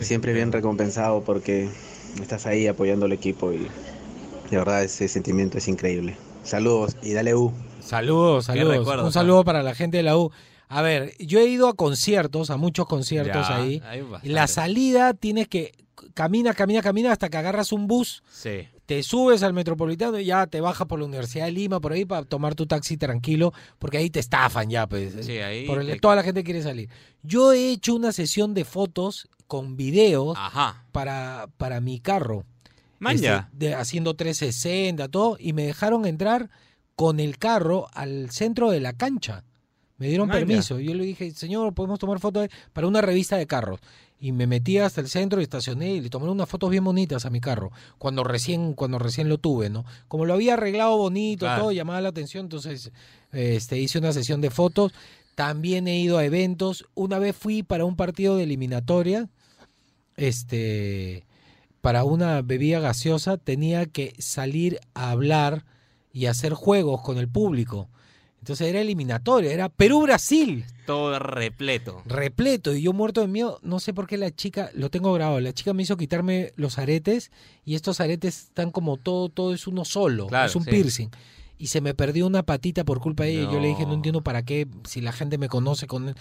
[0.00, 1.68] siempre bien recompensado porque
[2.20, 3.58] estás ahí apoyando al equipo y
[4.50, 6.16] de verdad ese sentimiento es increíble.
[6.42, 7.52] Saludos y dale U.
[7.80, 9.04] Saludos, saludos.
[9.04, 10.32] Un saludo para la gente de la U.
[10.68, 13.80] A ver, yo he ido a conciertos, a muchos conciertos Ya, ahí.
[14.24, 15.70] la salida tienes que
[16.14, 18.66] camina, camina, camina hasta que agarras un bus, Sí.
[18.86, 22.04] Te subes al metropolitano y ya te bajas por la Universidad de Lima, por ahí
[22.04, 25.14] para tomar tu taxi tranquilo, porque ahí te estafan ya, pues.
[25.24, 26.88] Sí, ahí Por el- te- Toda la gente quiere salir.
[27.22, 30.84] Yo he hecho una sesión de fotos con videos Ajá.
[30.92, 32.44] para, para mi carro.
[32.98, 33.48] Manja.
[33.52, 36.50] Este, de, haciendo 360, todo, y me dejaron entrar
[36.96, 39.44] con el carro al centro de la cancha.
[39.96, 40.80] Me dieron permiso.
[40.80, 43.80] Yo le dije, señor, podemos tomar fotos para una revista de carros.
[44.18, 47.26] Y me metí hasta el centro y estacioné y le tomé unas fotos bien bonitas
[47.26, 47.72] a mi carro.
[47.98, 49.84] Cuando recién, cuando recién lo tuve, ¿no?
[50.08, 51.62] Como lo había arreglado bonito, Claro.
[51.62, 52.90] todo, llamaba la atención, entonces
[53.32, 54.92] este, hice una sesión de fotos.
[55.34, 56.86] También he ido a eventos.
[56.94, 59.28] Una vez fui para un partido de eliminatoria.
[60.16, 61.26] Este
[61.80, 65.66] para una bebida gaseosa tenía que salir a hablar
[66.14, 67.90] y hacer juegos con el público.
[68.44, 72.02] Entonces era eliminatoria, era Perú-Brasil, Todo repleto.
[72.04, 72.74] repleto.
[72.74, 75.54] Y yo muerto de miedo, no sé por qué la chica, lo tengo grabado, la
[75.54, 77.30] chica me hizo quitarme los aretes
[77.64, 80.70] y estos aretes están como todo, todo es uno solo, Claro, es un sí.
[80.70, 81.08] piercing.
[81.56, 83.48] Y se me perdió una patita por culpa de ella.
[83.48, 83.94] y Yo le dije, no No.
[83.94, 86.14] entiendo para qué, si la gente me conoce con él.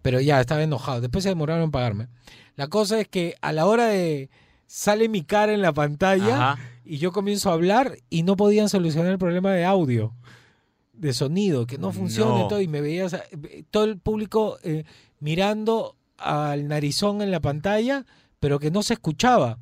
[0.00, 1.00] Pero ya, estaba enojado.
[1.00, 2.06] Después se demoraron en pagarme.
[2.54, 4.30] La cosa es que a la hora de...
[4.66, 6.62] Sale mi cara en la pantalla Ajá.
[6.84, 10.14] y yo comienzo a hablar y no podían solucionar el problema de audio,
[10.96, 12.48] de sonido, que no funciona No.
[12.48, 12.60] todo.
[12.60, 13.24] Y me veías a-
[13.70, 14.84] todo el público eh,
[15.20, 18.04] mirando al narizón en la pantalla,
[18.40, 19.58] pero que no se escuchaba.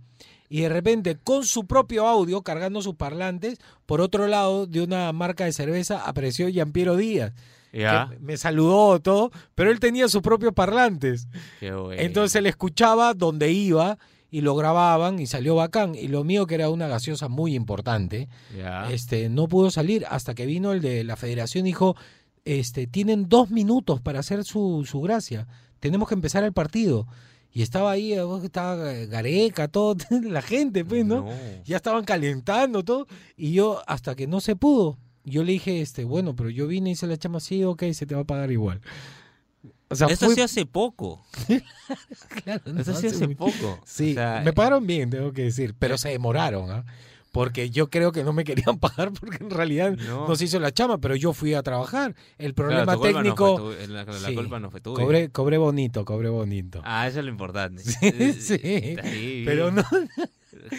[0.48, 5.10] Y de repente, con su propio audio, cargando sus parlantes, por otro lado, de una
[5.12, 7.32] marca de cerveza, apareció Giampiero Díaz.
[7.70, 11.26] Que me saludó todo, pero él tenía sus propios parlantes.
[11.58, 12.02] Qué bueno.
[12.02, 13.98] Entonces él escuchaba donde iba
[14.32, 15.94] y lo grababan y salió bacán.
[15.94, 18.30] Y lo mío, que era una gaseosa muy importante,
[18.90, 21.96] este, no pudo salir hasta que vino el de la federación y dijo,
[22.46, 25.46] este, tienen dos minutos para hacer su, su gracia.
[25.80, 27.06] Tenemos que empezar el partido.
[27.52, 31.28] Y estaba ahí, eh, estaba Gareca, todo, la gente, pues, ¿no?
[31.66, 33.06] Ya estaban calentando todo.
[33.36, 36.88] Y yo, hasta que no se pudo, yo le dije, este, bueno, pero yo vine
[36.88, 38.80] y hice la chama así, ok, se te va a pagar igual.
[39.92, 41.24] O sea, Esto fue- sí hace poco.
[42.44, 43.78] Claro, no, sí hace muy- poco.
[43.84, 46.84] Sí, O sea, me pagaron bien, tengo que decir, pero se demoraron, ¿ah?
[47.30, 50.28] Porque yo creo que no me querían pagar porque en realidad No.
[50.28, 52.14] no se hizo la chama, pero yo fui a trabajar.
[52.38, 53.58] El problema Claro, no técnico...
[53.58, 55.02] fue tu- la- la Sí, culpa no fue tuya.
[55.02, 56.82] Cobré, cobré bonito, cobré bonito.
[56.84, 57.82] Ah, eso es lo importante.
[57.82, 59.82] Sí, sí, Está ahí, pero no...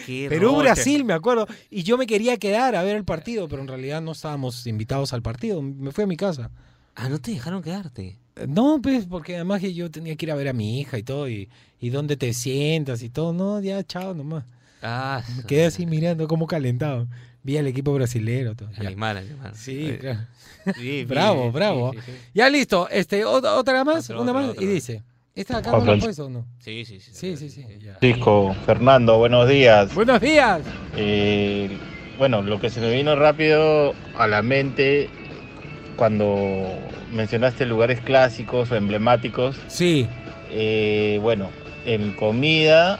[0.06, 0.60] Qué Perú, roche.
[0.62, 1.46] Brasil, me acuerdo.
[1.70, 5.12] Y yo me quería quedar a ver el partido, pero en realidad no estábamos invitados
[5.12, 5.60] al partido.
[5.62, 6.50] Me fui a mi casa.
[6.94, 8.18] Ah, no te dejaron quedarte.
[8.48, 11.02] No, pues, porque además que yo tenía que ir a ver a mi hija y
[11.02, 11.48] todo, y,
[11.80, 13.32] y dónde te sientas y todo.
[13.32, 14.44] No, ya, chao nomás.
[14.82, 17.06] Ah, Me quedé así mirando cómo calentado.
[17.42, 18.54] Vi al equipo brasilero.
[18.56, 18.70] Todo.
[18.78, 19.52] Animal, animal.
[19.54, 20.20] Sí, claro.
[20.76, 21.92] sí, bravo, bravo.
[21.92, 22.18] sí, sí, sí.
[22.34, 22.88] Ya listo.
[22.90, 24.50] Este, otra, otra más, Otro, una otro, más.
[24.52, 24.62] otro.
[24.62, 25.02] Y dice,
[25.34, 26.46] ¿esta acá no la puedes o no?
[26.58, 27.10] Sí, sí, sí.
[27.14, 27.64] Sí, sí, sí.
[28.00, 29.94] Francisco, Fernando, buenos días.
[29.94, 30.62] Buenos días.
[30.96, 31.76] Eh,
[32.18, 35.08] bueno, lo que se me vino rápido a la mente
[35.96, 36.66] cuando
[37.12, 39.56] mencionaste lugares clásicos o emblemáticos.
[39.68, 40.06] Sí.
[41.20, 41.50] bueno,
[41.86, 42.98] en comida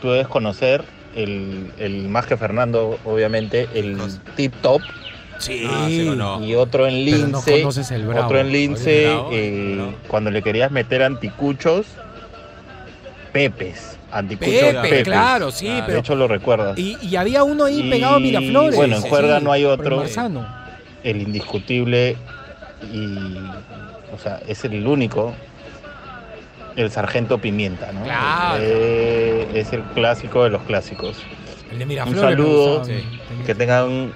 [0.00, 0.82] tú debes conocer
[1.14, 3.98] el, el más que Fernando, obviamente, el
[4.36, 4.80] Tip Top.
[5.38, 5.64] Sí.
[5.66, 6.44] Ah, sí, conozco.
[6.44, 7.60] Y otro en Pero no Lince.
[7.62, 8.26] conoces el Bravo.
[8.26, 11.86] otro en Lince, Bravo, eh, cuando le querías meter anticuchos,
[13.32, 13.96] Pepes.
[14.12, 14.50] Anticucho
[14.82, 16.76] Pepe, claro, sí, De pero- hecho lo recuerdas.
[16.78, 18.74] Y, y había uno ahí Y, pegado a Miraflores.
[18.76, 19.96] Bueno, en juerga Sí, no hay por otro.
[21.02, 22.16] El indiscutible
[22.92, 23.36] y.
[24.12, 25.34] O sea, es el único.
[26.76, 28.04] El sargento Pimienta, ¿no?
[28.04, 28.62] Claro.
[28.62, 31.18] Eh, es el clásico de los clásicos.
[31.70, 32.22] El de Un Miraflores.
[32.22, 32.82] me saludo.
[33.44, 34.12] Que tengan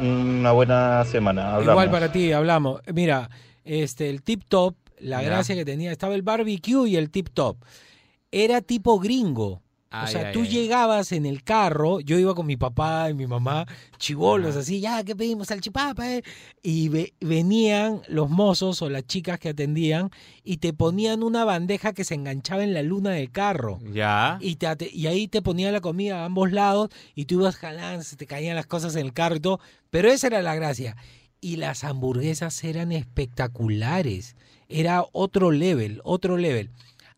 [0.00, 1.54] una buena semana.
[1.54, 1.72] Hablamos.
[1.72, 2.80] Igual para ti, hablamos.
[2.92, 3.30] Mira,
[3.64, 7.56] este, el tip top, la gracia que tenía, estaba el barbecue y el tip top.
[8.30, 9.61] Era tipo gringo.
[10.04, 10.48] O sea, ay, tú ay.
[10.48, 13.66] llegabas en el carro, yo iba con mi papá y mi mamá,
[13.98, 15.48] chivolos, así, ya, ¿qué pedimos?
[15.48, 16.22] Salchipapa, eh?
[16.62, 20.10] Y ve- venían los mozos o las chicas que atendían
[20.44, 23.78] y te ponían una bandeja que se enganchaba en la luna del carro.
[23.92, 24.38] Ya.
[24.40, 28.02] Y, te y ahí te ponía la comida a ambos lados y tú ibas jalando,
[28.04, 29.60] se te caían las cosas en el carro y todo.
[29.90, 30.96] Pero esa era la gracia.
[31.40, 34.36] Y las hamburguesas eran espectaculares.
[34.68, 36.70] Era otro level, otro level.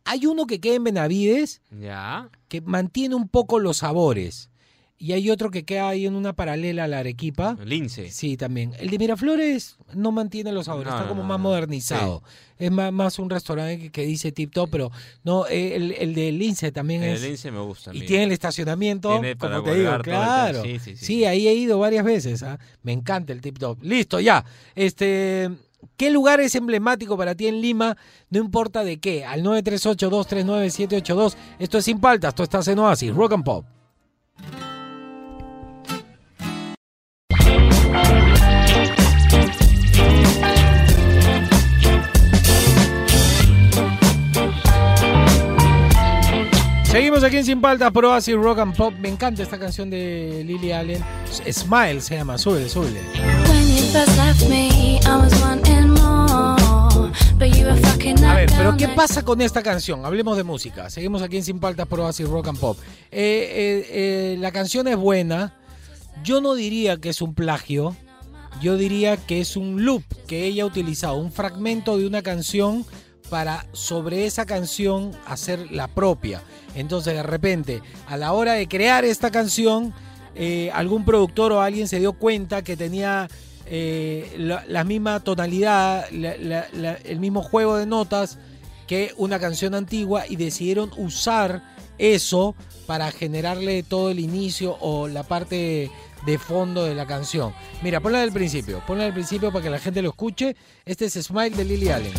[0.05, 2.29] Hay uno que queda en Benavides Ya.
[2.55, 4.49] Que mantiene un poco los sabores.
[4.97, 7.59] Y hay otro que queda ahí en una paralela a la Arequipa.
[7.65, 8.13] Lince.
[8.13, 8.75] Sí, también.
[8.79, 12.23] El de Miraflores no mantiene los sabores, No, está como más modernizado.
[12.57, 14.93] Es más, más un restaurante que, que dice tip top, pero
[15.25, 17.23] no, eh, el, el de Lince también El es.
[17.23, 17.91] Lince me gusta.
[17.93, 20.63] Y tiene el estacionamiento, Tiene para como te digo, el claro.
[20.63, 20.79] tema.
[20.79, 21.05] Sí, sí, sí.
[21.05, 22.45] Sí, ahí he ido varias veces.
[22.45, 22.61] ¿ah?
[22.85, 23.83] Me encanta el tip top.
[23.83, 24.45] Listo, ya.
[24.77, 25.51] Este,
[25.97, 27.97] ¿Qué lugar es emblemático para ti en Lima?
[28.31, 29.25] No importa de qué.
[29.25, 31.35] Al 938-239-782.
[31.59, 33.65] Esto es Sin Paltas, esto estás en Oasis, Rock and Pop.
[46.95, 48.95] Seguimos aquí en Sin Paltas por Oasis Rock and Pop.
[49.01, 51.03] Me encanta esta canción de Lily Allen.
[51.51, 53.44] Smile se llama, súbele, súbele.
[58.27, 60.05] A ver, pero ¿qué pasa con esta canción?
[60.05, 60.91] Hablemos de música.
[60.91, 62.79] Seguimos aquí en Sin Paltas por Oasis Rock and Pop.
[63.11, 65.55] Eh, eh, eh, la canción es buena.
[66.23, 67.97] Yo no diría que es un plagio.
[68.63, 72.87] Yo diría que es un loop que ella ha utilizado, un fragmento de una canción
[73.29, 76.43] para sobre esa canción hacer la propia.
[76.75, 79.93] Entonces de repente, a la hora de crear esta canción,
[80.35, 83.29] eh, algún productor o alguien se dio cuenta que tenía
[83.67, 88.39] eh, la, misma tonalidad, el mismo juego de notas
[88.87, 91.63] que una canción antigua y decidieron usar
[91.99, 92.55] eso
[92.87, 95.91] para generarle todo el inicio o la parte
[96.27, 97.55] de fondo de la canción.
[97.83, 100.57] Mira, ponla del principio, ponla del principio para que la gente lo escuche.
[100.85, 102.13] Este es Smile de Lily Allen.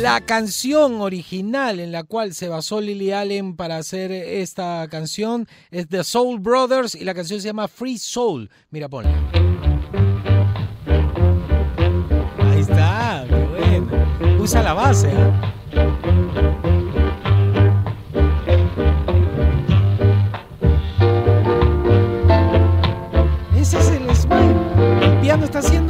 [0.00, 5.88] La canción original en la cual se basó Lily Allen para hacer esta canción es
[5.88, 8.48] The Soul Brothers y la canción se llama Free Soul.
[8.70, 9.10] Mira, ponla.
[12.38, 14.40] Ahí está, qué bueno.
[14.40, 15.10] Usa la base.
[15.10, 15.54] ¿ah?
[23.56, 24.54] Ese es el smile.
[25.02, 25.87] El piano está haciendo.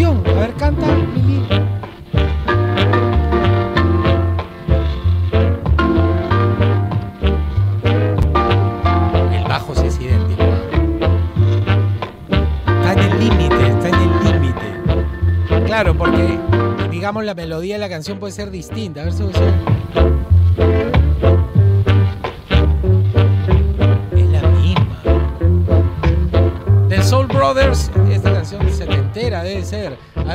[0.00, 1.46] A ver, canta, Lili.
[9.36, 10.44] El bajo sí es idéntico.
[12.66, 15.66] Está en el límite, está en el límite.
[15.66, 16.38] Claro, porque
[16.90, 19.02] digamos la melodía de la canción puede ser distinta.
[19.02, 19.24] A ver si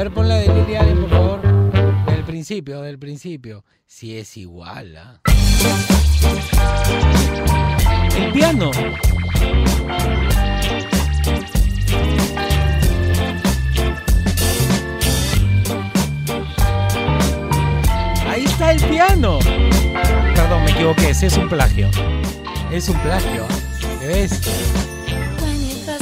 [0.07, 1.41] ver, ponla de por favor.
[2.05, 3.63] Del principio, del principio.
[3.85, 5.21] Si es igual, ¿ah?
[8.15, 8.71] El piano.
[18.27, 19.39] Ahí está el piano.
[20.35, 21.09] Perdón, me equivoqué.
[21.09, 21.89] Ese es un plagio.
[22.71, 23.45] Es un plagio.
[24.01, 24.41] ¿Ves?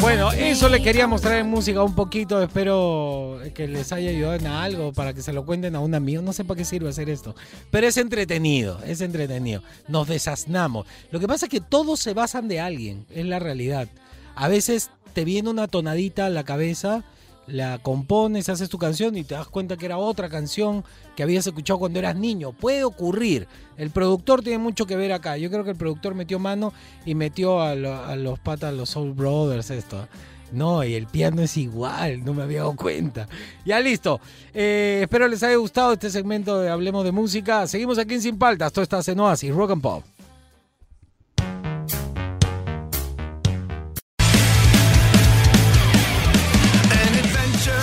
[0.06, 2.40] Bueno, eso le quería mostrar en música un poquito.
[2.40, 6.22] Espero que les haya ayudado en algo para que se lo cuenten a un amigo.
[6.22, 7.36] No sé para qué sirve hacer esto.
[7.72, 9.64] Pero es entretenido, es entretenido.
[9.88, 10.86] Nos desasnamos.
[11.10, 13.88] Lo que pasa es que todos se basan de alguien, es la realidad.
[14.36, 17.04] A veces te viene una tonadita a la cabeza,
[17.48, 20.84] la compones, haces tu canción y te das cuenta que era otra canción
[21.16, 22.54] que habías escuchado cuando eras niño.
[22.54, 23.48] Puede ocurrir.
[23.78, 25.38] El productor tiene mucho que ver acá.
[25.38, 26.74] Yo creo que el productor metió mano
[27.06, 30.08] y metió a, a los patas, los Soul Brothers, esto.
[30.52, 33.28] No, y el piano es igual, no me había dado cuenta.
[33.66, 34.22] Ya listo.
[34.54, 37.68] Eh, espero les haya gustado este segmento de Hablemos de Música.
[37.68, 38.72] Seguimos aquí en Sin Paltas.
[38.72, 40.04] Todo está en Oasis, Rock and Pop.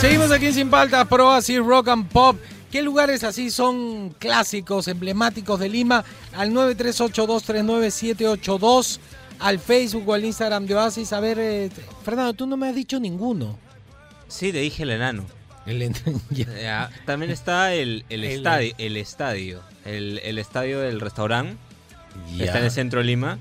[0.02, 2.36] Seguimos aquí en Sin Paltas, Pro Oasis, Rock and Pop.
[2.72, 6.04] ¿Qué lugares así son clásicos, emblemáticos de Lima?
[6.34, 8.98] Al 938239782,
[9.38, 11.12] al Facebook o al Instagram de Oasis.
[11.12, 11.70] A ver, eh,
[12.04, 13.56] Fernando, tú no me has dicho ninguno.
[14.26, 15.24] Sí, te dije el enano.
[15.66, 15.94] El en-.
[16.30, 21.56] Ya, También está el, el, El- estadio, el estadio, el, el estadio del restaurante.
[22.36, 22.46] Ya.
[22.46, 23.38] Está en el centro de Lima.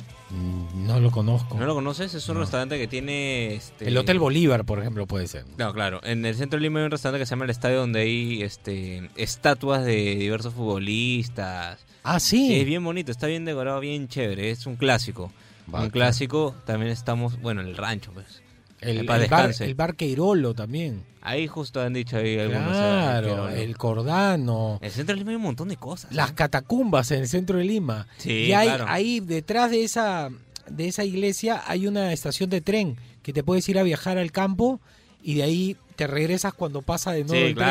[0.76, 1.58] No lo conozco.
[1.58, 2.14] ¿No lo conoces?
[2.14, 3.56] Es un restaurante que tiene...
[3.56, 5.46] este- El Hotel Bolívar, por ejemplo, puede ser.
[5.58, 6.00] No, claro.
[6.04, 8.42] En el centro de Lima hay un restaurante que se llama El Estadio donde hay
[8.42, 11.80] este, estatuas de diversos futbolistas.
[12.04, 12.56] Ah, sí.
[12.60, 14.50] es bien bonito, está bien decorado, bien chévere.
[14.52, 15.32] Es un clásico.
[15.72, 16.56] Un clásico.
[16.66, 18.41] También estamos, bueno, en el rancho, pues.
[18.82, 21.04] El, paz el bar, el bar Queirolo también.
[21.22, 22.70] Ahí justo han dicho ahí algunos.
[22.76, 24.80] eh, Claro, el Cordano.
[24.82, 26.12] En el centro de Lima hay un montón de cosas.
[26.12, 28.08] Las catacumbas en el centro de Lima.
[28.18, 28.86] Sí, y hay, claro.
[28.88, 30.30] ahí detrás de esa,
[30.68, 34.32] de esa iglesia hay una estación de tren que te puedes ir a viajar al
[34.32, 34.80] campo
[35.22, 37.66] y de ahí te regresas cuando pasa de nuevo Sí, el tren.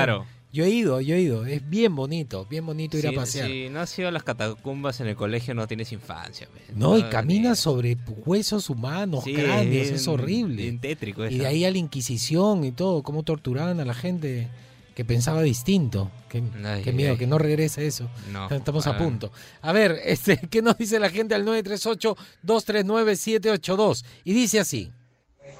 [0.53, 1.46] Yo he ido, yo he ido.
[1.46, 3.46] Es bien bonito, bien bonito ir a pasear.
[3.48, 6.48] Si no has ido a las catacumbas en el colegio, no tienes infancia.
[6.51, 6.76] pues.
[6.76, 7.96] No, y caminas sobre
[8.26, 10.62] huesos humanos, Sí, cráneos, es horrible.
[10.62, 11.38] bien tétrico Y eso.
[11.38, 14.48] de ahí a la Inquisición y todo, cómo torturaban a la gente
[14.96, 16.11] que pensaba distinto.
[16.28, 17.18] Qué, Ay, qué miedo, ay.
[17.18, 18.11] que no regrese eso.
[18.32, 19.30] No, Estamos a para punto.
[19.62, 24.05] A ver, este, ¿qué nos dice la gente al 938-239-782?
[24.24, 24.90] Y dice así.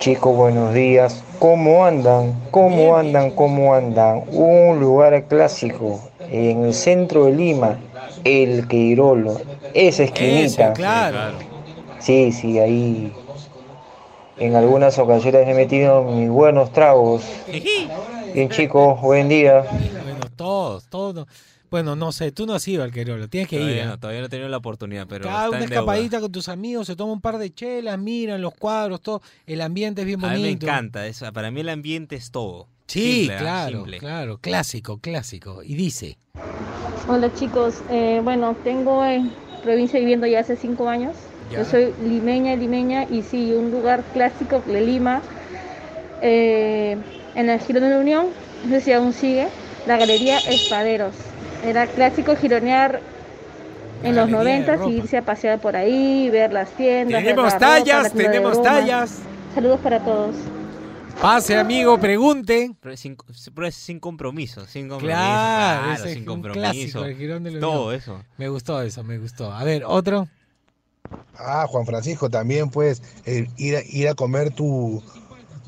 [0.01, 1.23] Chicos, buenos días.
[1.39, 2.33] ¿Cómo andan?
[2.51, 3.33] ¿Cómo andan?
[3.33, 4.25] ¿Cómo andan?
[4.33, 7.79] Un lugar clásico en el centro de Lima,
[8.25, 9.43] el Queirolo.
[9.75, 10.73] Esa esquinita.
[10.73, 11.35] Ese, claro.
[11.99, 13.13] Sí, sí, ahí
[14.39, 17.23] en algunas ocasiones he metido mis buenos tragos.
[18.33, 19.67] Bien chicos, buen día.
[20.03, 21.29] Bueno, todos, todos.
[21.71, 23.63] Bueno, no sé, tú no has ido al Querolo, tienes que ir.
[23.63, 23.87] Todavía ¿eh?
[23.87, 25.75] no, todavía no he tenido la oportunidad, pero Cada está una en deuda.
[25.81, 29.23] escapadita con tus amigos, se toma un par de chelas, miran los cuadros, todo.
[29.47, 30.37] El ambiente es bien A bonito.
[30.39, 32.67] mí me encanta, eso, para mí el ambiente es todo.
[32.89, 33.99] Sí, Simple, claro, Simple.
[33.99, 35.63] claro, clásico, clásico.
[35.63, 36.19] Y dice,
[37.09, 39.31] Hola chicos, Eh, bueno, tengo en
[39.63, 41.15] provincia viviendo ya hace cinco años.
[41.53, 41.59] Ya.
[41.59, 45.23] Yo soy limeña, limeña y sí, un lugar clásico de Lima,
[46.23, 46.97] eh,
[47.35, 48.27] en el Girón de la Unión,
[48.65, 49.49] no sé si aún sigue,
[49.87, 51.15] la Galería Espaderos.
[51.65, 53.01] Era clásico gironear
[54.03, 54.91] en los Galería de 90 ropa.
[54.91, 57.23] y irse a pasear por ahí, ver las tiendas.
[57.23, 59.19] tenemos la tallas, tenemos tallas.
[59.55, 60.35] Saludos para todos.
[61.21, 62.75] Pase, amigo, pregunte.
[62.81, 63.17] Pero es sin,
[63.55, 65.19] pero es sin compromiso, sin compromiso.
[65.19, 67.03] Claro, claro, ese sin compromiso.
[67.03, 67.61] clásico.
[67.61, 68.23] Todo eso.
[68.39, 69.53] Me gustó eso, me gustó.
[69.53, 70.29] A ver, otro.
[71.37, 75.03] Ah, Juan Francisco, también pues eh, ir, a, ir a comer tu,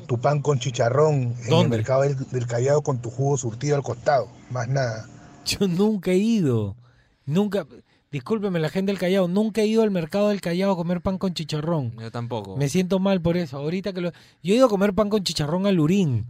[0.07, 3.83] tu pan con chicharrón en el mercado del, del Callao con tu jugo surtido al
[3.83, 5.07] costado, más nada.
[5.45, 6.75] Yo nunca he ido.
[7.25, 7.65] Nunca.
[8.11, 9.27] Discúlpeme, la gente del Callao.
[9.27, 11.93] Nunca he ido al mercado del Callao a comer pan con chicharrón.
[11.99, 12.55] Yo tampoco.
[12.57, 13.57] Me siento mal por eso.
[13.57, 14.11] Ahorita que lo.
[14.43, 16.25] Yo he ido a comer pan con chicharrón al Lurín.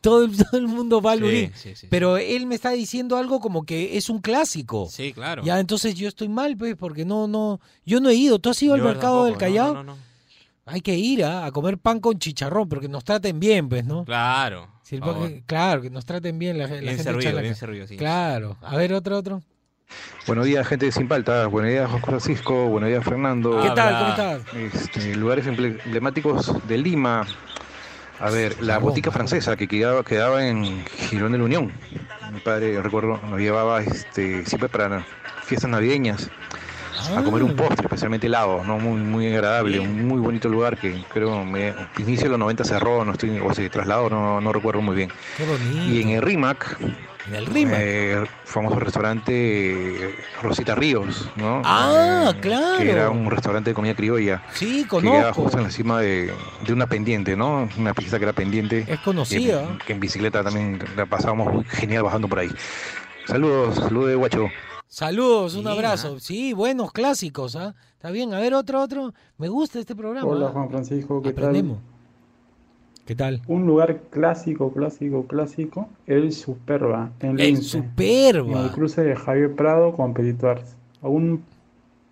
[0.00, 1.52] Todo, el- todo el mundo va al Sí, Lurín.
[1.54, 4.88] sí, sí, Pero él me está diciendo algo como que es un clásico.
[4.90, 5.42] Sí, claro.
[5.44, 7.60] Ya, entonces yo estoy mal, pues, porque no, no.
[7.84, 8.38] Yo no he ido.
[8.40, 9.74] ¿Tú has ido al mercado del Callao?
[9.74, 10.06] no, no, no.
[10.68, 14.04] Hay que ir a comer pan con chicharrón, pero que nos traten bien, pues, ¿no?
[14.04, 14.66] Claro.
[15.46, 17.96] Claro, que nos traten bien la, la Bien gente servido, bien servido, sí.
[17.96, 18.56] Claro.
[18.62, 19.42] A ver, otro, otro.
[20.26, 21.48] Buenos días, gente de Sin Paltas.
[21.48, 22.66] Buenos días, Juan Francisco.
[22.68, 23.60] Buenos días, Fernando.
[23.62, 23.98] ¿Qué tal?
[23.98, 24.54] ¿Cómo estás?
[24.74, 27.26] Este, lugares emble- emblemáticos de Lima.
[28.18, 31.72] A ver, la botica francesa que quedaba, quedaba en Girón de la Unión.
[32.32, 35.04] Mi padre, recuerdo, nos llevaba este, siempre para
[35.44, 36.30] fiestas navideñas
[37.16, 38.78] a comer un postre, especialmente helado, ¿no?
[38.78, 43.04] Muy, muy agradable, un muy bonito lugar que creo me, inicio de los 90 cerró,
[43.04, 45.10] no estoy, o se trasladó, no, no recuerdo muy bien.
[45.36, 45.84] Qué bonito.
[45.92, 46.76] Y en el RIMAC,
[47.28, 47.74] En el Rimac.
[47.80, 49.32] eh, famoso restaurante
[50.10, 51.60] eh, Rosita Ríos, ¿no?
[51.64, 52.78] Ah, Eh, claro.
[52.78, 54.42] Que era un restaurante de comida criolla.
[54.54, 55.42] Sí, Que quedaba conozco.
[55.42, 56.32] justo en la cima de,
[56.66, 57.68] de una pendiente, ¿no?
[57.78, 58.84] Una pista que era pendiente.
[58.86, 59.62] Es conocida.
[59.78, 62.50] Que, que en bicicleta también la pasábamos muy genial bajando por ahí.
[63.26, 64.48] Saludos, saludos de Guacho.
[64.88, 66.18] Saludos, un Bien, abrazo.
[66.20, 67.74] Sí, buenos clásicos, ¿ah?
[67.94, 68.32] Está bien.
[68.32, 69.12] A ver, otro, otro.
[69.36, 70.28] Me gusta este programa.
[70.28, 70.52] Hola ¿ah?
[70.52, 71.78] Juan Francisco, ¿qué Aprendemos.
[71.78, 71.96] tal?
[73.06, 73.42] ¿Qué tal?
[73.46, 78.58] Un lugar clásico, clásico, clásico, el Superba, en El Lince, Superba.
[78.60, 81.44] En el cruce de Javier Prado con Perito Arce, a un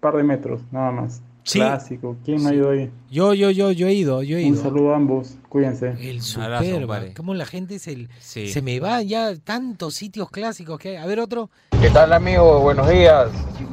[0.01, 1.21] par de metros, nada más.
[1.47, 1.59] Sí.
[1.59, 2.91] Clásico, ¿quién no ha ido ahí?
[3.11, 4.63] Yo, yo, yo, yo he ido, yo he Un ido.
[4.63, 5.91] saludo a ambos, cuídense.
[6.01, 7.13] El compadre.
[7.15, 8.49] Cómo la gente se, Sí.
[8.49, 10.97] se me va ya tantos sitios clásicos que hay.
[10.97, 11.51] A ver, otro.
[11.83, 12.61] ¿Qué tal amigo?
[12.61, 13.29] Buenos días.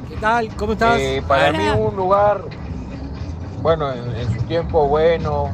[0.08, 0.54] ¿Qué tal?
[0.56, 1.00] ¿Cómo estás?
[1.00, 1.58] Eh, para Hola.
[1.76, 2.44] mí un lugar,
[3.62, 5.48] bueno, en, en su tiempo bueno,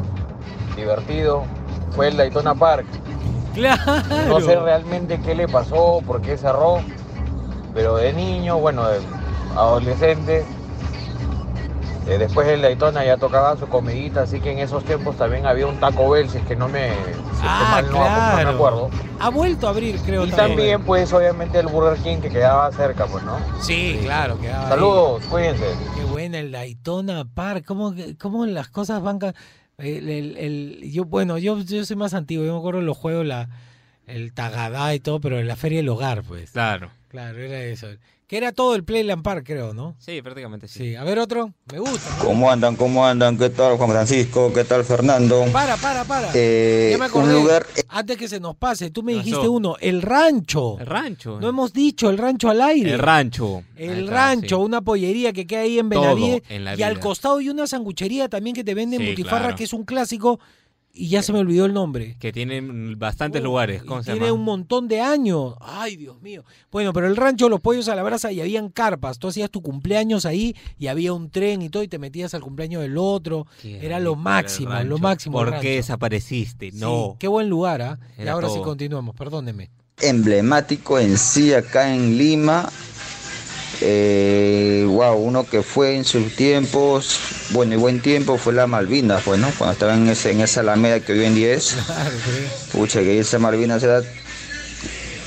[0.77, 1.45] divertido,
[1.93, 2.87] fue el Daytona Park.
[3.55, 3.81] Claro.
[4.29, 6.81] No sé realmente qué le pasó, por qué cerró,
[7.75, 8.99] pero de niño, bueno, de
[9.57, 10.45] adolescente,
[12.09, 15.67] eh, después del Daytona ya tocaba su comidita, así que en esos tiempos también había
[15.67, 18.91] un Taco Bell, si es que no me, si Ah, mal no, no me acuerdo.
[19.21, 20.25] Ha vuelto a abrir, creo.
[20.25, 23.37] Y también, pues, obviamente el Burger King que quedaba cerca, pues, ¿no?
[23.61, 24.69] Sí, claro, quedaba ahí.
[24.71, 25.65] Saludos, cuídense.
[25.97, 27.65] Qué buena el Daytona Park.
[27.67, 29.19] ¿Cómo, cómo las cosas van?
[29.79, 32.45] El, el- el- yo, bueno, yo, yo soy más antiguo.
[32.45, 33.49] Yo me acuerdo los juegos, la,
[34.07, 36.51] el Tagadá y todo, pero en la Feria del Hogar, pues.
[36.53, 36.91] Claro.
[37.09, 37.87] Claro, era eso.
[38.29, 39.97] Que era todo el Playland Park, creo, ¿no?
[39.99, 40.81] Sí, prácticamente sí.
[40.81, 41.55] Sí, a ver otro.
[41.72, 42.11] Me gusta.
[42.20, 42.76] ¿Cómo andan?
[42.76, 43.39] ¿Cómo andan?
[43.39, 44.53] ¿Qué tal Juan Francisco?
[44.53, 45.47] ¿Qué tal Fernando?
[45.51, 46.29] Para, para, para.
[46.35, 47.33] Eh, ya me un acordé.
[47.33, 50.79] lugar Antes que se nos pase, tú me dijiste uno, el rancho.
[50.79, 51.41] El rancho.
[51.41, 52.93] No hemos dicho el rancho al aire.
[52.93, 53.62] El rancho.
[53.76, 54.62] El está, rancho, sí.
[54.62, 56.43] una pollería que queda ahí en Todo Benavides.
[56.51, 59.57] en la y al costado hay una sanguchería también que te venden Sí, butifarra, claro.
[59.57, 60.39] que es un clásico.
[61.01, 62.17] Y ya se me olvidó el nombre.
[62.19, 63.85] Que tienen bastantes lugares.
[63.85, 64.39] ¿Cómo se Tiene llama?
[64.39, 65.55] un montón de años.
[65.61, 66.45] Ay, Dios mío.
[66.73, 69.21] Bueno, pero el rancho, los pollos a la brasa y habían carpas.
[69.21, 72.41] Tú hacías tu cumpleaños ahí y había un tren y todo y te metías al
[72.43, 73.47] cumpleaños del otro.
[73.63, 75.39] Qué Era lo máximo, lo máximo.
[75.39, 76.73] ¿Por qué desapareciste?
[76.73, 77.17] Sí, No.
[77.21, 77.99] qué buen lugar, ¿ah?
[78.19, 78.65] Y ahora sí todo.
[78.65, 79.71] continuamos, perdóneme.
[80.01, 82.69] emblemático en sí acá en Lima.
[83.81, 87.18] Eh, wow, uno que fue en sus tiempos,
[87.51, 89.51] bueno y buen tiempo fue la Malvinas, pues, ¿no?
[89.57, 91.76] Cuando estaba en, ese, en esa alameda que hoy en día es.
[92.72, 94.03] Pucha, que esa Malvinas era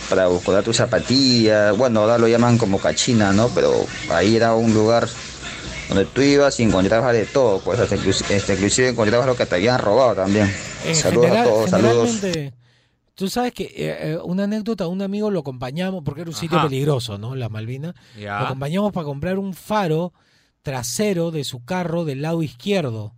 [0.09, 3.47] para buscar tus zapatillas, bueno, ahora lo llaman como cachina, ¿no?
[3.55, 5.07] Pero ahí era un lugar
[5.87, 9.45] donde tú ibas y encontrabas de todo, pues hasta inclusive, hasta inclusive encontrabas lo que
[9.45, 10.53] te habían robado también.
[10.93, 12.09] Saludos general- a todos, saludos.
[13.15, 16.57] Tú sabes que eh, eh, una anécdota, un amigo lo acompañamos, porque era un sitio
[16.57, 16.67] Ajá.
[16.67, 17.35] peligroso, ¿no?
[17.35, 17.93] La Malvina.
[18.17, 18.39] Ya.
[18.39, 20.13] Lo acompañamos para comprar un faro
[20.61, 23.13] trasero de su carro del lado izquierdo.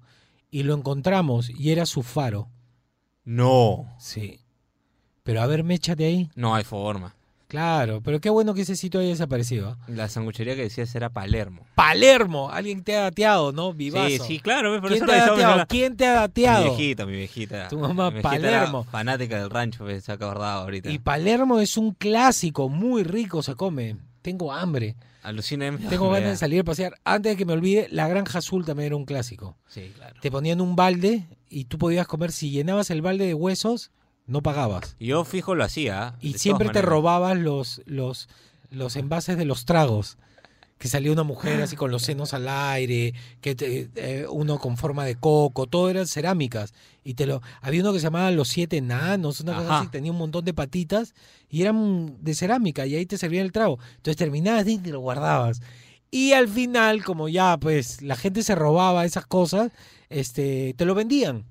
[0.50, 2.50] Y lo encontramos y era su faro.
[3.24, 3.94] No.
[3.98, 4.40] Sí.
[5.24, 6.30] Pero a ver, méchate ahí.
[6.36, 7.16] No hay forma.
[7.54, 9.70] Claro, pero qué bueno que ese sitio haya desaparecido.
[9.70, 9.78] ¿ah?
[9.88, 11.68] La sanguchería que decías era Palermo.
[11.76, 13.74] Palermo, alguien te ha dateado, ¿no?
[13.74, 14.08] Vivazo.
[14.10, 14.82] Sí, sí, claro.
[14.82, 15.58] por ¿Quién eso te ha dateado?
[15.58, 16.64] la- ¿Quién te ha dateado?
[16.64, 17.68] Mi viejita, mi viejita.
[17.68, 18.84] Tu mamá, Mi viejita era Palermo.
[18.86, 20.90] fanática del rancho, pues, se ha acordado ahorita.
[20.90, 23.98] Y Palermo es un clásico, muy rico se come.
[24.24, 24.96] Tengo hambre.
[25.22, 25.72] Alucina.
[25.72, 26.96] me- Tengo ganas de salir a pasear.
[27.04, 29.58] Antes de que me olvide, la Granja Azul también era un clásico.
[29.68, 30.20] Sí, claro.
[30.22, 32.32] Te ponían un balde y tú podías comer.
[32.32, 33.92] Si llenabas el balde de huesos,
[34.28, 34.96] no pagabas.
[35.00, 36.08] Yo fijo lo hacía.
[36.08, 36.16] ¿ah?
[36.22, 38.30] Y siempre te robabas los, los,
[38.70, 40.18] los envases de los tragos.
[40.80, 44.76] Que salía una mujer así con los senos al aire, que te- eh, uno con
[44.76, 46.74] forma de coco, todo eran cerámicas.
[47.06, 49.80] Y te lo, había uno que se llamaba Los Siete Enanos, una cosa Ajá.
[49.80, 51.14] así, tenía un montón de patitas
[51.50, 53.80] y eran de cerámica y ahí te servían el trago.
[53.96, 55.62] Entonces terminabas y te lo guardabas.
[56.12, 59.72] Y al final, como ya pues la gente se robaba esas cosas,
[60.10, 61.46] este, te lo vendían.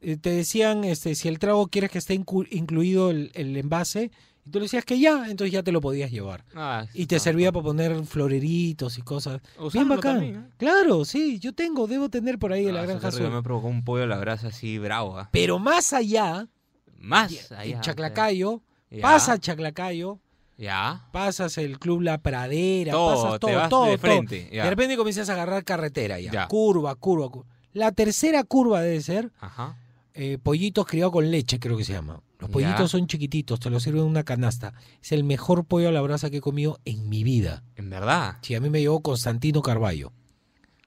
[0.00, 4.10] Eh, Te decían, este, si el trago quieres que esté inclu- incluido el, el envase,
[4.46, 6.44] y tú le decías que ya, entonces ya te lo podías llevar.
[6.54, 9.40] Ah, Y te servía para poner floreritos y cosas.
[9.56, 10.12] Bien Usarlo bacán.
[10.14, 10.50] también, ¿eh?
[10.56, 13.28] Claro, sí, yo tengo, debo tener por ahí de la Ah, granja azul.
[13.30, 15.18] me provocó un pollo a la brasa así bravo.
[15.18, 15.28] ¿ah?
[15.32, 16.48] Pero más allá,
[16.98, 17.64] Más allá.
[17.76, 19.02] en Chaclacayo, Ya.
[19.02, 20.18] pasa Chaclacayo,
[20.56, 21.06] Ya.
[21.12, 24.48] pasas el club La Pradera, Todo, pasas te todo, vas todo, de frente.
[24.50, 26.32] De repente comienzas a agarrar carretera ya.
[26.32, 26.48] Ya.
[26.48, 27.48] Curva, curva, curva.
[27.74, 29.76] La tercera curva debe ser Ajá.
[30.20, 32.20] Eh, pollitos criados con leche, creo que se llama.
[32.40, 32.52] Los Ya.
[32.52, 34.74] pollitos son chiquititos, te los sirven en una canasta.
[35.00, 37.62] Es el mejor pollo a la brasa que he comido en mi vida.
[37.76, 38.38] En verdad.
[38.42, 40.12] Sí, a mí me llevó Constantino Carballo.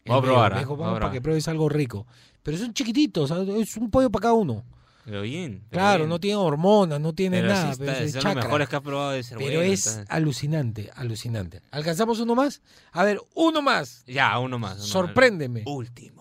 [0.05, 2.05] Voy a probar, me dijo, vamos para que pruebes algo rico.
[2.43, 4.63] Pero son chiquititos, es un pollo para cada uno.
[5.05, 5.63] Pero bien.
[5.69, 6.09] pero Claro, bien.
[6.09, 7.71] no tiene hormonas, no tiene Pero nada.
[7.73, 8.43] sí pero está- es son los chacra.
[8.43, 10.11] mejores que has probado de ser Pero bueno, es entonces.
[10.11, 11.61] alucinante, alucinante.
[11.71, 12.61] ¿Alcanzamos uno más?
[12.91, 14.03] A ver, uno más.
[14.05, 14.73] Ya, uno más.
[14.73, 14.87] uno más.
[14.89, 15.63] Sorpréndeme.
[15.65, 16.20] Último.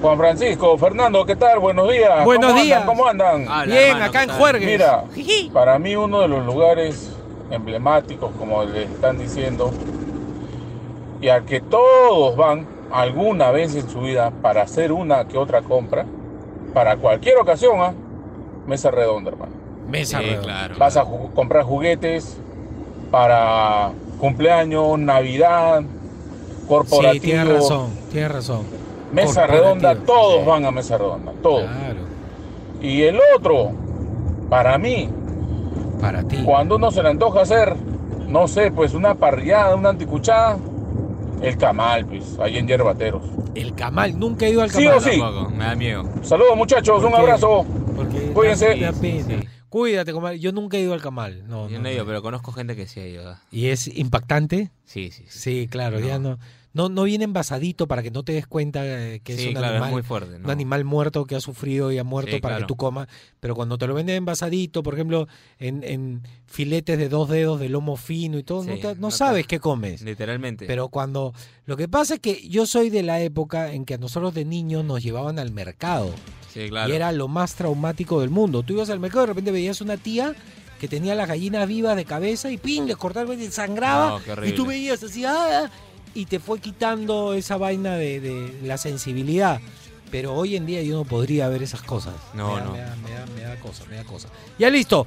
[0.00, 1.58] Juan Francisco, Fernando, ¿qué tal?
[1.58, 2.24] Buenos días.
[2.24, 2.80] Buenos ¿Cómo días.
[2.82, 2.96] Andan?
[2.96, 3.42] ¿Cómo andan?
[3.48, 4.38] Hola, Bien, hermano, acá ¿qué en?
[4.38, 4.66] Juergues.
[4.66, 5.04] Mira,
[5.52, 7.12] para mí uno de los lugares
[7.50, 9.72] emblemáticos, como le están diciendo,
[11.20, 15.62] y al que todos van alguna vez en su vida para hacer una que otra
[15.62, 16.06] compra,
[16.72, 17.92] para cualquier ocasión, ¿ah?
[18.68, 19.52] Mesa redonda, hermano.
[19.88, 20.44] Mesa Sí, redonda.
[20.44, 20.74] claro.
[20.78, 22.36] Vas a ju- comprar juguetes
[23.10, 23.90] para
[24.20, 25.82] cumpleaños, Navidad,
[26.68, 27.12] corporativo.
[27.14, 28.62] Sí, tienes razón, tienes razón.
[29.12, 31.62] Mesa redonda, todos van a mesa redonda, todos.
[31.64, 32.00] Claro,
[32.82, 33.72] Y el otro,
[34.50, 35.08] para mí,
[36.00, 36.42] para ti.
[36.44, 37.74] cuando uno se le antoja hacer,
[38.28, 40.58] no sé, pues una parrillada, una anticuchada,
[41.40, 43.22] el camal, pues, ahí en Yerbateros.
[43.54, 44.98] El camal, nunca he ido al Sí camal.
[44.98, 45.18] o sí.
[45.18, 46.04] Tampoco, me da miedo.
[46.22, 47.18] Saludos muchachos, ¿Por un qué?
[47.18, 47.64] abrazo.
[47.96, 48.92] Porque Cuídense.
[49.00, 49.24] Sí.
[49.68, 50.38] Cuídate, comadre.
[50.38, 51.42] Yo nunca he ido al camal.
[51.48, 53.36] No, Yo no, no he ido, pero conozco gente que sí ha ido.
[53.50, 54.70] ¿Y es impactante?
[54.84, 55.38] Sí, sí, sí.
[55.40, 56.38] Sí, claro, ya no.
[56.74, 59.66] No, no viene envasadito para que no te des cuenta eh, que es un claro,
[59.66, 62.56] es animal, muy fuerte, un animal muerto que ha sufrido y ha muerto Sí, para
[62.56, 62.66] claro.
[62.66, 63.08] que tú comas.
[63.40, 65.26] Pero cuando te lo venden envasadito, por ejemplo,
[65.58, 69.46] en, en filetes de dos dedos de lomo fino y todo, no, te- no sabes
[69.46, 70.02] qué comes.
[70.02, 70.66] Literalmente.
[70.66, 71.32] Pero cuando...
[71.66, 74.44] Lo que pasa es que yo soy de la época en que a nosotros de
[74.44, 76.14] niños nos llevaban al mercado.
[76.52, 76.90] Sí, claro.
[76.92, 78.62] Y era lo más traumático del mundo.
[78.62, 80.34] Tú ibas al mercado y de repente veías una tía
[80.80, 82.86] que tenía las gallinas vivas de cabeza y ¡pim!
[82.86, 84.20] les cortaba y sangraba.
[84.36, 85.70] No, y tú veías así, ¡ah!
[86.14, 89.60] Y te fue quitando esa vaina de, de la sensibilidad.
[90.10, 92.14] Pero hoy en día yo no podría ver esas cosas.
[92.34, 92.72] No, me da, no.
[92.72, 94.28] Me da, me da, me da cosa, me da cosa.
[94.58, 95.06] Ya listo.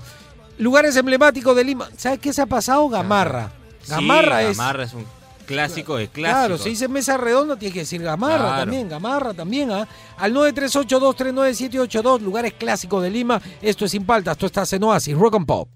[0.59, 1.89] Lugares emblemáticos de Lima.
[1.97, 2.87] ¿Sabes qué se ha pasado?
[2.87, 3.51] Gamarra.
[3.81, 4.55] Sí, Gamarra es.
[4.57, 5.05] Gamarra es un
[5.47, 6.61] clásico de Claro, clásicos.
[6.63, 8.59] si dice mesa redonda, tienes que decir gamarra Claro.
[8.61, 9.87] también, gamarra también, ¿ah?
[10.17, 13.41] Al 938239782, lugares clásicos de Lima.
[13.61, 15.67] Esto es Sin Paltas, tú estás en Oasis, Rock and Pop.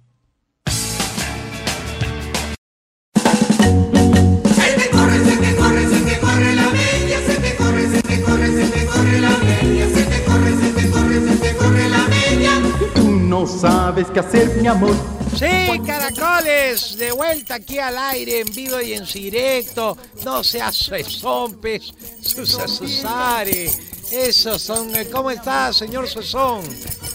[13.36, 14.96] No sabes qué hacer, mi amor.
[15.38, 19.98] Sí, caracoles, de vuelta aquí al aire, en vivo y en directo.
[20.24, 23.70] No seas resompes, Susa Susare.
[24.10, 24.96] Esos son.
[24.96, 26.62] eh, ¿Cómo está, señor Sosón?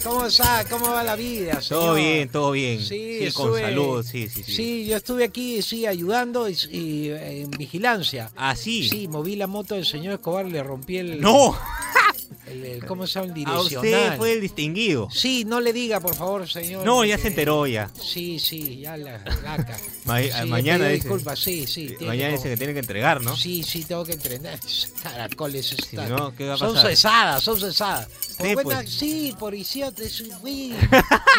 [0.03, 0.63] ¿Cómo está?
[0.69, 1.83] ¿Cómo va la vida, señor?
[1.83, 2.79] Todo bien, todo bien.
[2.85, 4.53] Sí, Sí, con salud, sí, sí, sí.
[4.55, 8.29] Sí, yo estuve aquí, sí, ayudando y, y, eh, en vigilancia.
[8.35, 8.87] ¿Ah, sí?
[8.87, 11.19] Sí, moví la moto del señor Escobar, le rompí el...
[11.19, 11.57] ¡No!
[12.47, 13.25] el- el- ¿Cómo se llama?
[13.27, 13.85] El A direccional.
[13.85, 15.07] usted fue el distinguido.
[15.11, 16.85] Sí, no le diga, por favor, señor.
[16.85, 17.89] No, ya se enteró ya.
[18.01, 19.77] Sí, sí, ya la laca.
[20.05, 21.87] Ma- Sí, mañana dice- Disculpa, sí, sí.
[21.87, 23.35] tiene Mañana dice que tiene que entregar, ¿no?
[23.37, 24.59] Sí, sí, tengo que entrenar.
[25.03, 26.09] Caracoles están.
[26.09, 28.07] no, ¿qué va a son cesadas, son cesadas.
[28.31, 28.89] Sí, cuenta- pues.
[28.89, 30.73] sí, policía, te fui.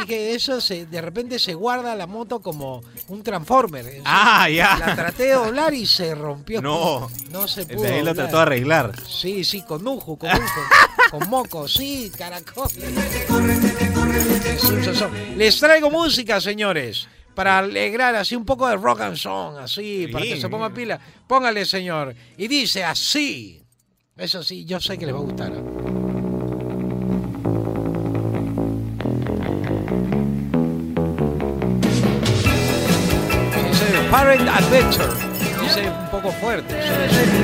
[0.03, 4.03] y que eso se, de repente se guarda la moto como un transformer.
[4.05, 4.77] Ah, ya.
[4.79, 6.61] La traté de doblar y se rompió.
[6.63, 7.11] No.
[7.31, 7.83] No se El pudo.
[7.83, 8.93] de ahí lo trató de arreglar.
[9.09, 10.61] Sí, sí, con ujo, con ujo,
[11.11, 12.11] con moco, sí,
[14.85, 15.11] sazón.
[15.37, 20.25] Les traigo música, señores, para alegrar así un poco de rock and song, así, para
[20.25, 21.01] que se pongan pila.
[21.27, 22.15] Póngale, señor.
[22.37, 23.59] Y dice así.
[24.17, 25.53] Eso sí, yo sé que les va a gustar.
[34.13, 35.09] Parent Adventure.
[35.63, 36.75] Dice un poco fuerte.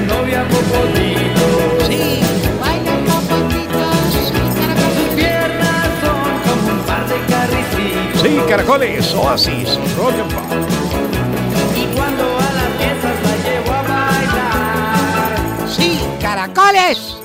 [0.07, 0.45] Novia.
[1.87, 2.21] Sí,
[2.61, 3.65] baila como un
[6.87, 8.21] par de.
[8.21, 10.45] Sí, caracoles, oasis, rock and pop.
[11.75, 15.39] Y cuando a las fiestas la llevo a bailar.
[15.71, 15.91] Sí,
[16.21, 17.18] caracoles.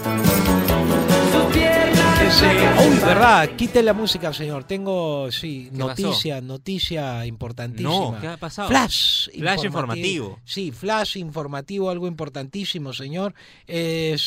[2.41, 4.63] Uy, verdad, quite la música, señor.
[4.63, 7.89] Tengo, sí, ¿Qué noticia, noticia importantísima.
[8.11, 8.69] No, ¿qué ha pasado?
[8.69, 9.29] Flash.
[9.37, 10.39] Flash informativo.
[10.43, 13.33] Sí, flash informativo, algo importantísimo, señor.
[13.67, 14.17] Eh,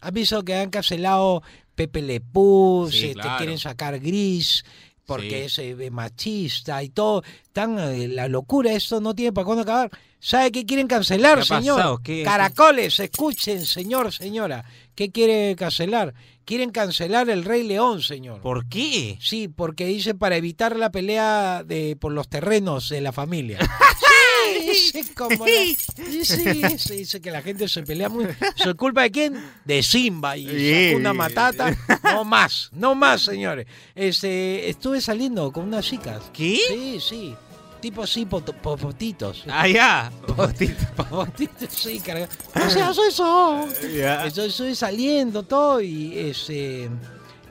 [0.00, 1.42] ¿Han visto que han cancelado
[1.74, 2.88] Pepe Le Pew?
[2.90, 3.30] Sí, se- claro.
[3.32, 4.64] Te quieren sacar gris
[5.04, 7.22] porque es eh, machista y todo.
[7.52, 9.90] Tan, eh, la locura, esto no tiene para cuándo acabar.
[10.18, 12.02] ¿Sabe qué quieren cancelar, ¿Qué ha señor?
[12.02, 14.64] ¿Qué- Caracoles, escuchen, señor, señora.
[14.96, 16.14] ¿Qué quiere cancelar?
[16.44, 18.40] Quieren cancelar el Rey León, señor.
[18.40, 19.18] ¿Por qué?
[19.20, 23.58] Sí, porque dice para evitar la pelea de por los terrenos de la familia.
[24.58, 25.76] Sí, dice como la- sí,
[26.24, 28.26] sí, sí, dice que la gente se pelea muy.
[28.56, 29.34] ¿Eso es culpa de quién?
[29.64, 30.90] De Simba y.
[30.92, 31.76] Hakuna Matata.
[32.04, 33.66] No más, no más, señores.
[33.94, 36.22] Este, estuve saliendo con unas chicas.
[36.32, 36.60] ¿Qué?
[36.68, 37.34] Sí, sí.
[37.80, 39.44] Tipo así, poto- popotitos.
[39.48, 40.10] Ah, ya.
[40.26, 42.28] Popotitos, sí, carga.
[42.54, 43.66] No seas eso.
[43.94, 44.26] Ya.
[44.26, 46.88] Estoy, estoy saliendo todo y este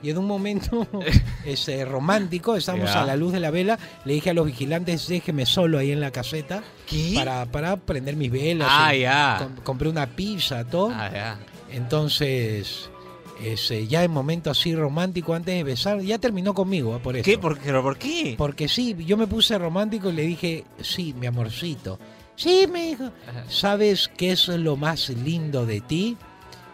[0.04, 0.86] y en un momento
[1.46, 5.46] este, romántico, estamos a la luz de la vela, le dije a los vigilantes, déjeme
[5.48, 7.14] solo ahí en la caseta ¿Qué?
[7.16, 8.68] para, para prender mis velas.
[8.70, 9.38] Ah, y ya.
[9.40, 10.92] com- compré una pizza, todo.
[10.94, 11.40] Ah, ya.
[11.72, 12.90] Entonces,
[13.42, 17.26] ese, ya en momento así romántico antes de besar, ya terminó conmigo ah, por eso.
[17.26, 17.38] ¿Qué?
[17.38, 18.36] ¿Por, pero por qué?
[18.38, 22.00] Porque sí, yo me puse romántico y le dije, sí, mi amorcito.
[22.36, 23.12] Sí, me dijo,
[23.48, 26.18] ¿sabes qué es lo más lindo de ti?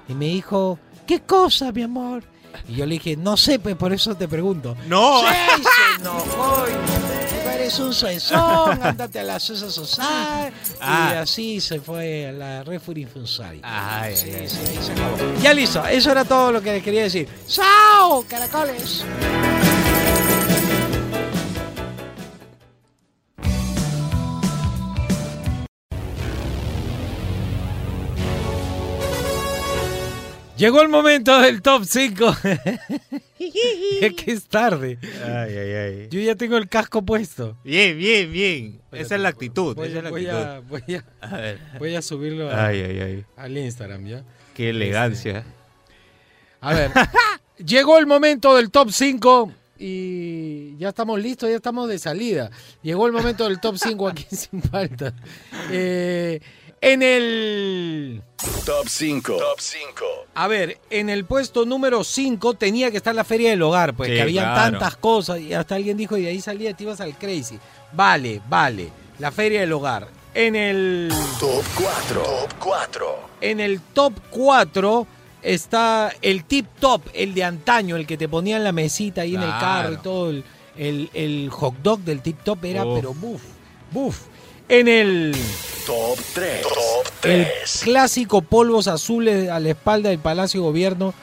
[0.08, 2.24] Y me dijo, ¿qué cosa, mi amor?
[2.68, 4.76] Y yo le dije, no sé, pues por eso te pregunto.
[4.88, 5.22] No.
[5.22, 7.21] Sí, se enojó y
[7.72, 10.56] eres un suezón, andate a la César Society.
[10.72, 11.22] Y Ah.
[11.22, 13.62] así se fue a la Refury Funsari.
[13.64, 14.50] Ay, Sí, ay, ay.
[14.50, 15.18] sí, ahí se acabó.
[15.42, 17.28] Ya listo, eso era todo lo que les quería decir.
[17.48, 19.04] ¡Chao, caracoles!
[30.62, 32.36] Llegó el momento del top 5.
[33.40, 35.00] Es que es tarde.
[35.26, 36.08] Ay, ay, ay.
[36.12, 37.58] Yo ya tengo el casco puesto.
[37.64, 38.82] Bien, bien, bien.
[38.92, 39.76] Esa es la actitud.
[39.76, 40.46] Voy, esa es la voy actitud.
[40.46, 41.60] a, voy, a, A ver.
[41.80, 43.26] voy a subirlo a- Ay, ay, ay.
[43.36, 44.24] al Instagram, ¿ya?
[44.54, 45.44] Qué elegancia.
[46.60, 46.92] A ver,
[47.66, 52.52] llegó el momento del top 5 y ya estamos listos, ya estamos de salida.
[52.84, 55.14] Llegó el momento del top 5 aquí sin falta.
[55.72, 56.40] Eh,
[56.82, 58.22] en el...
[58.66, 59.38] Top 5.
[59.38, 60.06] Top 5.
[60.34, 64.10] A ver, en el puesto número 5 tenía que estar la Feria del Hogar, pues
[64.10, 64.72] Sí, que había claro.
[64.72, 67.60] tantas cosas y hasta alguien dijo y de ahí salía, te ibas al crazy.
[67.94, 70.08] Vale, vale, la Feria del Hogar.
[70.34, 71.12] En el...
[71.40, 72.22] Top 4.
[72.24, 73.20] Top 4.
[73.42, 75.08] En el top 4
[75.44, 79.36] está el tip top, el de antaño, el que te ponía en la mesita ahí
[79.36, 80.30] en el carro y todo.
[80.30, 80.44] El,
[80.78, 82.96] el- el hot dog del tip top era, Uf.
[82.96, 83.42] pero buf,
[83.92, 84.20] buf.
[84.70, 85.36] En el,
[85.86, 86.62] Top 3.
[86.62, 87.82] Top el 3.
[87.84, 91.14] clásico polvos azules a la espalda del Palacio de Gobierno,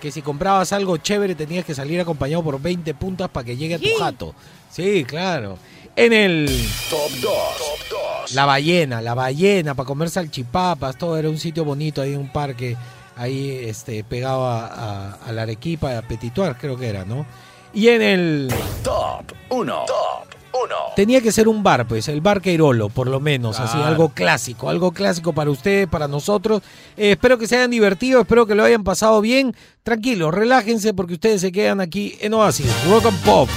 [0.00, 3.74] que si comprabas algo chévere tenías que salir acompañado por 20 puntas para que llegue
[3.74, 4.34] a tu jato.
[4.70, 5.58] Sí, claro.
[5.94, 6.46] En el...
[6.90, 7.22] Top 2.
[7.22, 8.32] Top 2.
[8.34, 12.32] La ballena, la ballena, para comer salchipapas, todo era un sitio bonito ahí en un
[12.32, 12.76] parque,
[13.16, 17.24] ahí este, pegado a, a- a la Arequipa, a Petituar creo que era, ¿no?
[17.72, 18.54] Y en el...
[18.82, 19.84] Top 1.
[19.86, 20.25] Top
[20.64, 20.74] 1.
[20.96, 24.68] Tenía que ser un bar, pues, el bar Queirolo, por lo menos, así, algo clásico,
[24.68, 26.62] algo clásico para ustedes, para nosotros.
[26.96, 29.54] Eh, espero que se hayan divertido, espero que lo hayan pasado bien.
[29.82, 33.48] Tranquilos, relájense porque ustedes se quedan aquí en Oasis, Rock and Pop.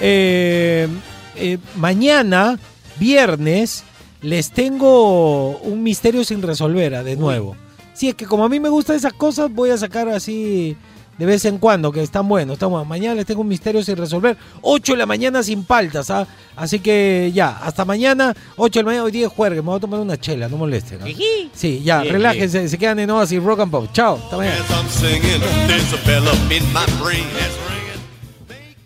[0.00, 0.88] Eh,
[1.36, 2.58] eh, mañana,
[2.98, 3.84] viernes,
[4.20, 7.56] les tengo un misterio sin resolver, de nuevo.
[7.94, 10.76] Sí, es que como a mí me gustan esas cosas, voy a sacar así
[11.18, 12.54] de vez en cuando, que están buenos.
[12.54, 12.88] Están buenos.
[12.88, 14.36] Mañana les tengo un misterio sin resolver.
[14.62, 16.26] 8 de la mañana sin paltas, ¿ah?
[16.56, 19.76] Así que ya, hasta mañana, 8 de la mañana, hoy día es jueves, me voy
[19.76, 21.00] a tomar una chela, no molesten.
[21.00, 21.06] ¿no?
[21.54, 23.86] Sí, ya, relájense, se quedan en Oasis Rock and Pop.
[23.92, 24.56] Chao, hasta mañana.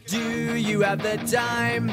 [0.09, 1.93] Do you have the time?